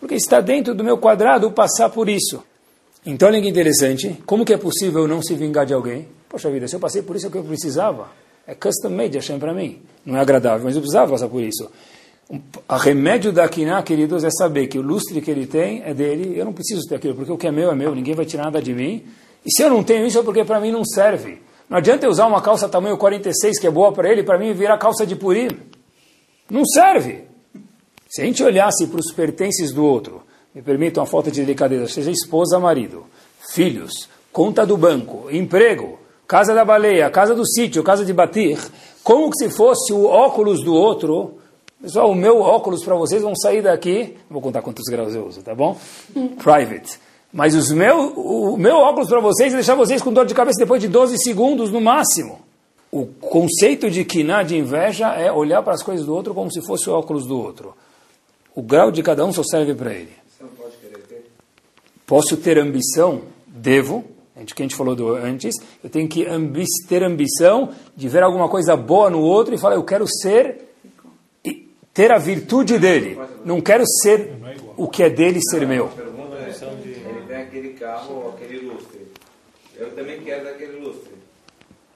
[0.00, 2.42] porque está dentro do meu quadrado passar por isso.
[3.04, 6.08] Então, olha que interessante, como que é possível não se vingar de alguém?
[6.28, 8.08] Poxa vida, se eu passei por isso é o que eu precisava.
[8.46, 9.80] É custom made Hashem para mim.
[10.04, 11.70] Não é agradável, mas eu precisava passar por isso.
[12.30, 16.38] O remédio da Kiná, queridos, é saber que o lustre que ele tem é dele,
[16.38, 18.44] eu não preciso ter aquilo, porque o que é meu é meu, ninguém vai tirar
[18.44, 19.04] nada de mim.
[19.44, 21.42] E se eu não tenho isso é porque para mim não serve.
[21.68, 24.52] Não adianta eu usar uma calça tamanho 46 que é boa para ele, para mim
[24.52, 25.48] virar calça de purim.
[26.50, 27.24] Não serve.
[28.08, 30.22] Se a gente olhasse para os pertences do outro,
[30.54, 33.04] me permitam uma falta de delicadeza, seja esposa, marido,
[33.52, 38.58] filhos, conta do banco, emprego, casa da baleia, casa do sítio, casa de batir,
[39.04, 41.38] como se fosse o óculos do outro,
[41.80, 45.42] pessoal, o meu óculos para vocês vão sair daqui, vou contar quantos graus eu uso,
[45.42, 45.78] tá bom?
[46.42, 46.98] Private.
[47.32, 50.58] Mas os meu, o meu óculos para vocês é deixar vocês com dor de cabeça
[50.58, 52.40] depois de 12 segundos no máximo.
[52.92, 56.60] O conceito de quiná, de inveja, é olhar para as coisas do outro como se
[56.60, 57.74] fosse o óculos do outro.
[58.54, 60.10] O grau de cada um só serve para ele.
[60.28, 61.30] Você não pode querer ter?
[62.04, 63.22] Posso ter ambição?
[63.46, 64.04] Devo.
[64.34, 65.54] A gente, que a gente falou do antes.
[65.84, 69.74] Eu tenho que ambi ter ambição de ver alguma coisa boa no outro e falar,
[69.74, 70.70] eu quero ser
[71.44, 73.20] e ter a virtude dele.
[73.44, 74.32] Não quero ser
[74.76, 75.90] o que é dele ser meu.
[75.94, 79.00] Ele tem aquele carro, aquele lustre.
[79.76, 81.09] Eu também quero daquele lustre.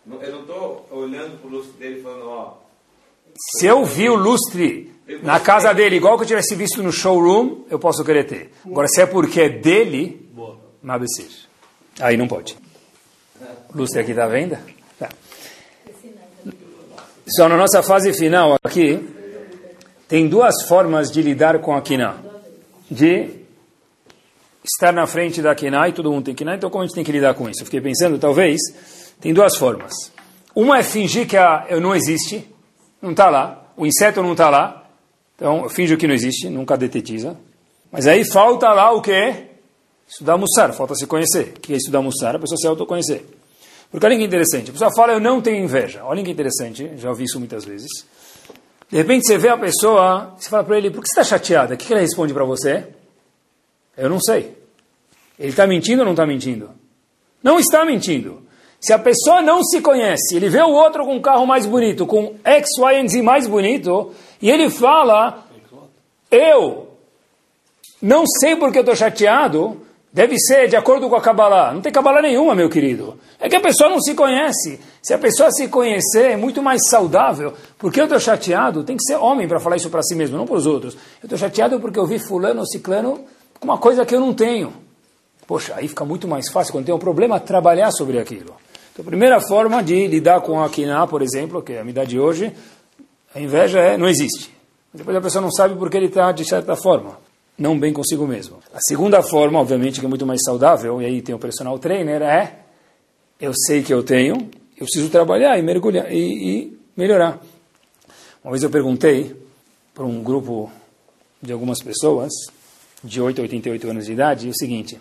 [0.07, 2.55] Eu não estou olhando para o lustre dele falando, ó.
[3.36, 4.92] Se eu vi o lustre
[5.22, 8.50] Na casa dele, igual que eu tivesse visto no showroom, eu posso querer ter.
[8.64, 10.30] Agora, se é porque é dele,
[10.82, 11.30] Mabesir.
[11.98, 12.57] Aí não pode.
[13.74, 14.61] Lustre aqui está à venda?
[14.98, 15.09] Tá.
[17.26, 19.02] Só na nossa fase final aqui,
[20.07, 22.16] tem duas formas de lidar com a Kiná.
[22.90, 23.30] De
[24.62, 27.05] estar na frente da Kiná e todo mundo tem Kiná, então como a gente tem
[27.05, 27.62] que lidar com isso?
[27.62, 28.61] Eu fiquei pensando, talvez,
[29.20, 29.92] tem duas formas.
[30.54, 32.48] Uma é fingir que a, eu não existe,
[33.02, 34.88] não está lá, o inseto não está lá,
[35.34, 37.36] então eu finjo que não existe, nunca detetiza.
[37.90, 39.48] Mas aí falta lá o quê?
[40.08, 41.54] Estudar Mussar, falta se conhecer.
[41.56, 42.36] O que é estudar Mussar?
[42.36, 43.24] A pessoa se autoconhecer.
[43.90, 46.04] Porque olha que interessante, a pessoa fala, eu não tenho inveja.
[46.04, 48.04] Olha que interessante, já ouvi isso muitas vezes.
[48.90, 51.74] De repente você vê a pessoa, você fala para ele, por que você está chateada?
[51.74, 52.86] O que ele responde para você?
[53.96, 54.56] Eu não sei.
[55.38, 56.70] Ele está mentindo ou não está mentindo?
[57.42, 58.42] Não está mentindo.
[58.85, 62.05] Se a pessoa não se conhece, ele vê o outro com um carro mais bonito,
[62.05, 64.12] com X, Y, Z mais bonito,
[64.43, 65.43] e ele fala,
[66.30, 66.89] eu
[68.03, 69.80] não sei porque eu estou chateado,
[70.12, 71.72] deve ser de acordo com a Kabbalah.
[71.72, 73.18] Não tem Kabbalah nenhuma, meu querido.
[73.41, 74.78] É que a pessoa não se conhece.
[75.03, 77.55] Se a pessoa se conhecer, é muito mais saudável.
[77.78, 80.45] Porque eu estou chateado, tem que ser homem para falar isso para si mesmo, não
[80.45, 80.93] para os outros.
[81.22, 83.24] Eu estou chateado porque eu vi fulano ou ciclano
[83.59, 84.74] com uma coisa que eu não tenho.
[85.47, 88.62] Poxa, aí fica muito mais fácil, quando tem um problema, trabalhar sobre aquilo.
[88.95, 92.07] Então, a primeira forma de lidar com a Kiná, por exemplo, que é a minha
[92.07, 92.51] de hoje,
[93.34, 94.51] a inveja é, não existe.
[94.95, 97.18] Depois a pessoa não sabe porque ele está de certa forma
[97.57, 98.59] não bem consigo mesmo.
[98.72, 102.22] A segunda forma, obviamente, que é muito mais saudável, e aí tem o personal trainer,
[102.22, 102.59] é
[103.40, 107.40] eu sei que eu tenho, eu preciso trabalhar e mergulhar e, e melhorar.
[108.42, 109.34] Uma vez eu perguntei
[109.95, 110.70] para um grupo
[111.40, 112.32] de algumas pessoas,
[113.03, 114.99] de 8 a 88 anos de idade, o seguinte: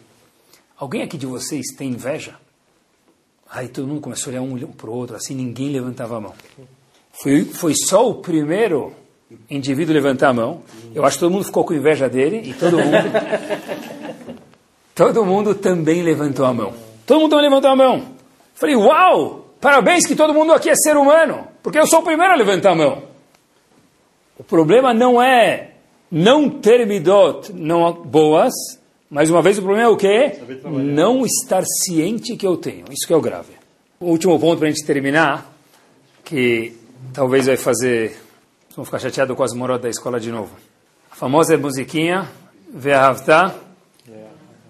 [0.78, 2.36] alguém aqui de vocês tem inveja?
[3.54, 6.34] Aí todo mundo começou a olhar um para o outro, assim ninguém levantava a mão.
[7.12, 8.92] Foi, foi só o primeiro
[9.48, 10.64] indivíduo levantar a mão.
[10.96, 12.98] Eu acho que todo mundo ficou com inveja dele e todo mundo.
[14.96, 16.74] todo mundo também levantou a mão.
[17.06, 18.08] Todo mundo também levantou a mão.
[18.56, 19.54] Falei, uau!
[19.62, 22.72] Parabéns que todo mundo aqui é ser humano, porque eu sou o primeiro a levantar
[22.72, 23.04] a mão.
[24.36, 25.76] O problema não é
[26.12, 28.52] não ter midot não boas,
[29.14, 30.40] mais uma vez o problema é o quê?
[30.66, 32.86] Não estar ciente que eu tenho.
[32.92, 33.54] Isso que é o grave.
[34.00, 35.54] O último ponto para a gente terminar,
[36.26, 36.74] que
[37.14, 38.18] talvez vai fazer
[38.76, 40.50] Vamos ficar chateados com as morotas da escola de novo.
[41.12, 42.28] A famosa musiquinha,
[42.74, 43.54] Ve'ahavta,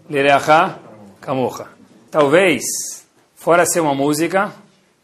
[0.09, 0.77] Lereacha,
[1.21, 1.67] Kamocha.
[2.11, 2.63] Talvez,
[3.33, 4.53] fora ser uma música,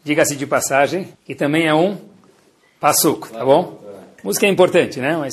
[0.04, 1.96] diga-se de passagem, que também é um
[2.78, 3.82] passuco, tá bom?
[4.22, 5.16] Música é importante, né?
[5.16, 5.32] Mas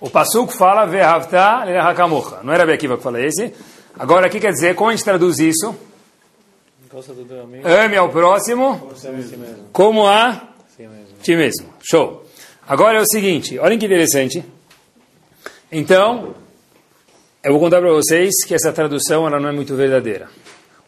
[0.00, 0.86] o passuco fala.
[2.42, 3.52] Não era Bekiva que fala esse.
[3.98, 4.74] Agora, o que quer dizer?
[4.74, 5.74] Como a gente traduz isso?
[7.64, 8.90] Ame ao próximo
[9.72, 10.48] como a
[11.22, 11.68] ti mesmo.
[11.82, 12.24] Show.
[12.66, 14.44] Agora é o seguinte, olhem que interessante.
[15.70, 16.34] Então,
[17.42, 20.28] eu vou contar para vocês que essa tradução ela não é muito verdadeira.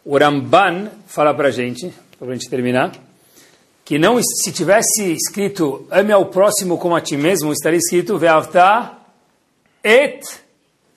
[0.03, 2.91] O Ramban fala para a gente, para a gente terminar,
[3.85, 9.00] que não se tivesse escrito ame ao próximo como a ti mesmo, estaria escrito ve'avta
[9.83, 10.21] et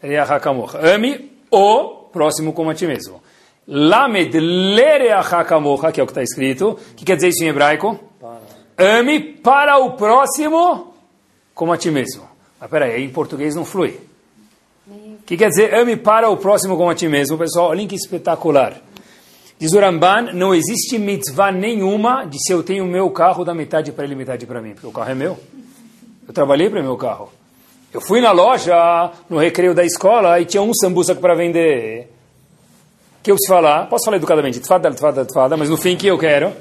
[0.03, 0.79] re'achakamocha.
[0.95, 3.23] Ame o próximo como a ti mesmo.
[3.67, 6.71] Lamed lere'achakamocha, que é o que está escrito.
[6.71, 7.99] O que quer dizer isso em hebraico?
[8.77, 10.95] Ame para o próximo
[11.55, 12.29] como a ti mesmo.
[12.61, 13.99] Mas peraí, em português não flui.
[14.87, 17.39] O que quer dizer ame para o próximo como a ti mesmo?
[17.39, 18.81] Pessoal, olhem que espetacular.
[19.59, 23.55] Diz o Ramban, não existe mitzvah nenhuma de se eu tenho o meu carro, dar
[23.55, 25.39] metade para ele metade para mim, porque o carro é meu.
[26.27, 27.31] Eu trabalhei para o meu carro.
[27.95, 32.11] Eu fui na loja, no recreio da escola, e tinha um sambusa para vender.
[33.23, 33.87] que eu se falar?
[33.87, 36.53] Posso falar educadamente, tfada, tfada, tfada, mas no fim que eu quero?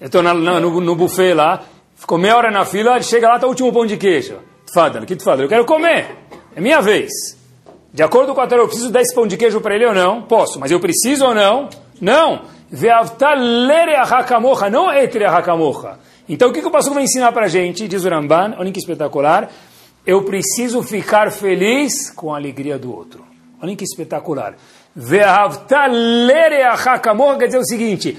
[0.00, 1.62] Eu estou no, no buffet lá,
[1.94, 4.38] ficou meia hora na fila, chega lá, está o último pão de queijo.
[4.64, 5.44] Tfadal, que tfadal?
[5.44, 6.16] Eu quero comer.
[6.56, 7.10] É minha vez.
[7.92, 9.94] De acordo com a Torá, eu preciso dar esse pão de queijo para ele ou
[9.94, 10.22] não?
[10.22, 11.68] Posso, mas eu preciso ou não?
[12.00, 12.36] Não.
[12.36, 12.42] Não
[16.26, 17.86] Então o que, que o pastor vai ensinar para a gente?
[17.86, 19.50] Diz o Ramban, olha que espetacular.
[20.04, 23.24] Eu preciso ficar feliz com a alegria do outro.
[23.60, 24.56] Olha que espetacular.
[27.38, 28.18] Quer dizer o seguinte: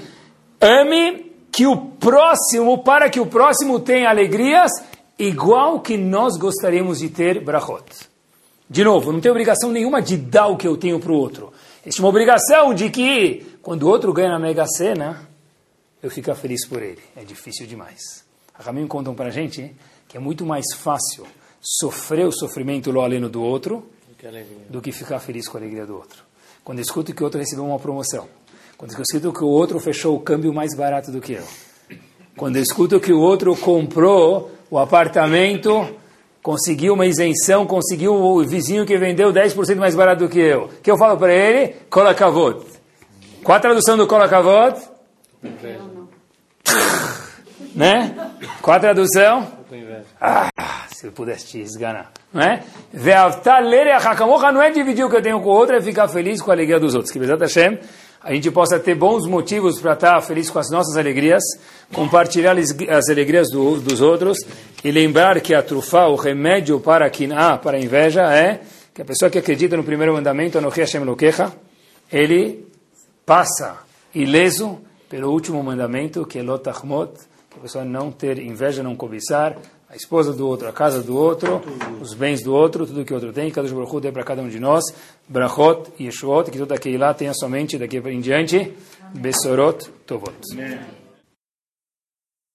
[0.60, 4.72] ame que o próximo, para que o próximo tenha alegrias
[5.18, 7.84] igual que nós gostaríamos de ter brachot.
[8.68, 11.52] De novo, não tenho obrigação nenhuma de dar o que eu tenho para o outro.
[11.82, 15.28] Existe uma obrigação de que, quando o outro ganha na Mega Sena,
[16.02, 17.02] eu fico feliz por ele.
[17.14, 18.24] É difícil demais.
[18.58, 19.76] A contam para a gente
[20.08, 21.26] que é muito mais fácil
[21.64, 23.86] sofrer o sofrimento lo aleno do outro
[24.68, 26.22] do que ficar feliz com a alegria do outro.
[26.62, 28.28] Quando eu escuto que o outro recebeu uma promoção,
[28.76, 31.44] quando eu escuto que o outro fechou o câmbio mais barato do que eu.
[32.36, 35.96] Quando eu escuto que o outro comprou o apartamento
[36.44, 40.64] conseguiu uma isenção, conseguiu o vizinho que vendeu 10% mais barato do que eu.
[40.64, 41.74] O que eu falo para ele?
[41.88, 42.66] Kolakavot.
[43.42, 44.78] Qual a tradução do Kolakavot?
[47.74, 48.14] né?
[48.60, 49.50] Qual a tradução?
[50.20, 50.50] Ah,
[51.04, 52.10] se eu pudesse te esganar.
[52.32, 52.62] Não é?
[54.50, 56.54] não é dividir o que eu tenho com o outro, é ficar feliz com a
[56.54, 57.12] alegria dos outros.
[57.12, 57.78] Que Bezat Hashem,
[58.22, 61.42] a gente possa ter bons motivos para estar feliz com as nossas alegrias,
[61.92, 64.38] compartilhar as alegrias do, dos outros
[64.82, 68.62] e lembrar que a trufa, o remédio para a quina, para a inveja, é
[68.94, 71.52] que a pessoa que acredita no primeiro mandamento, no Hashem Lokecha,
[72.10, 72.66] ele
[73.26, 73.76] passa
[74.14, 74.78] ileso
[75.10, 77.12] pelo último mandamento, que é Lotachmot,
[77.50, 79.58] que a pessoa não ter inveja, não cobiçar,
[79.94, 81.62] a esposa do outro, a casa do outro,
[82.00, 84.48] os bens do outro, tudo que o outro tem, cada Baruch dê para cada um
[84.48, 84.82] de nós,
[85.28, 88.74] Brachot e Yeshuot, que toda lá tenha somente daqui em diante,
[89.14, 90.34] Besorot Tovot.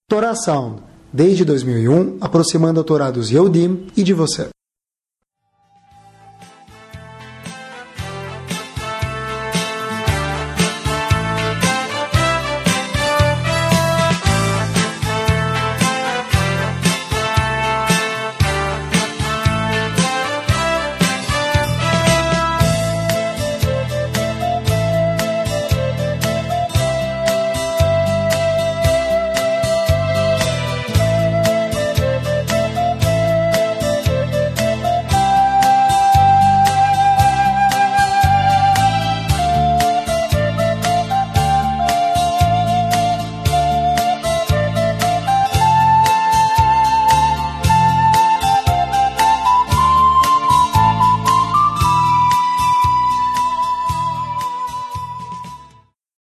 [0.10, 0.84] Torá Sound,
[1.14, 4.50] desde 2001, aproximando a Torá dos Yehudim e de você.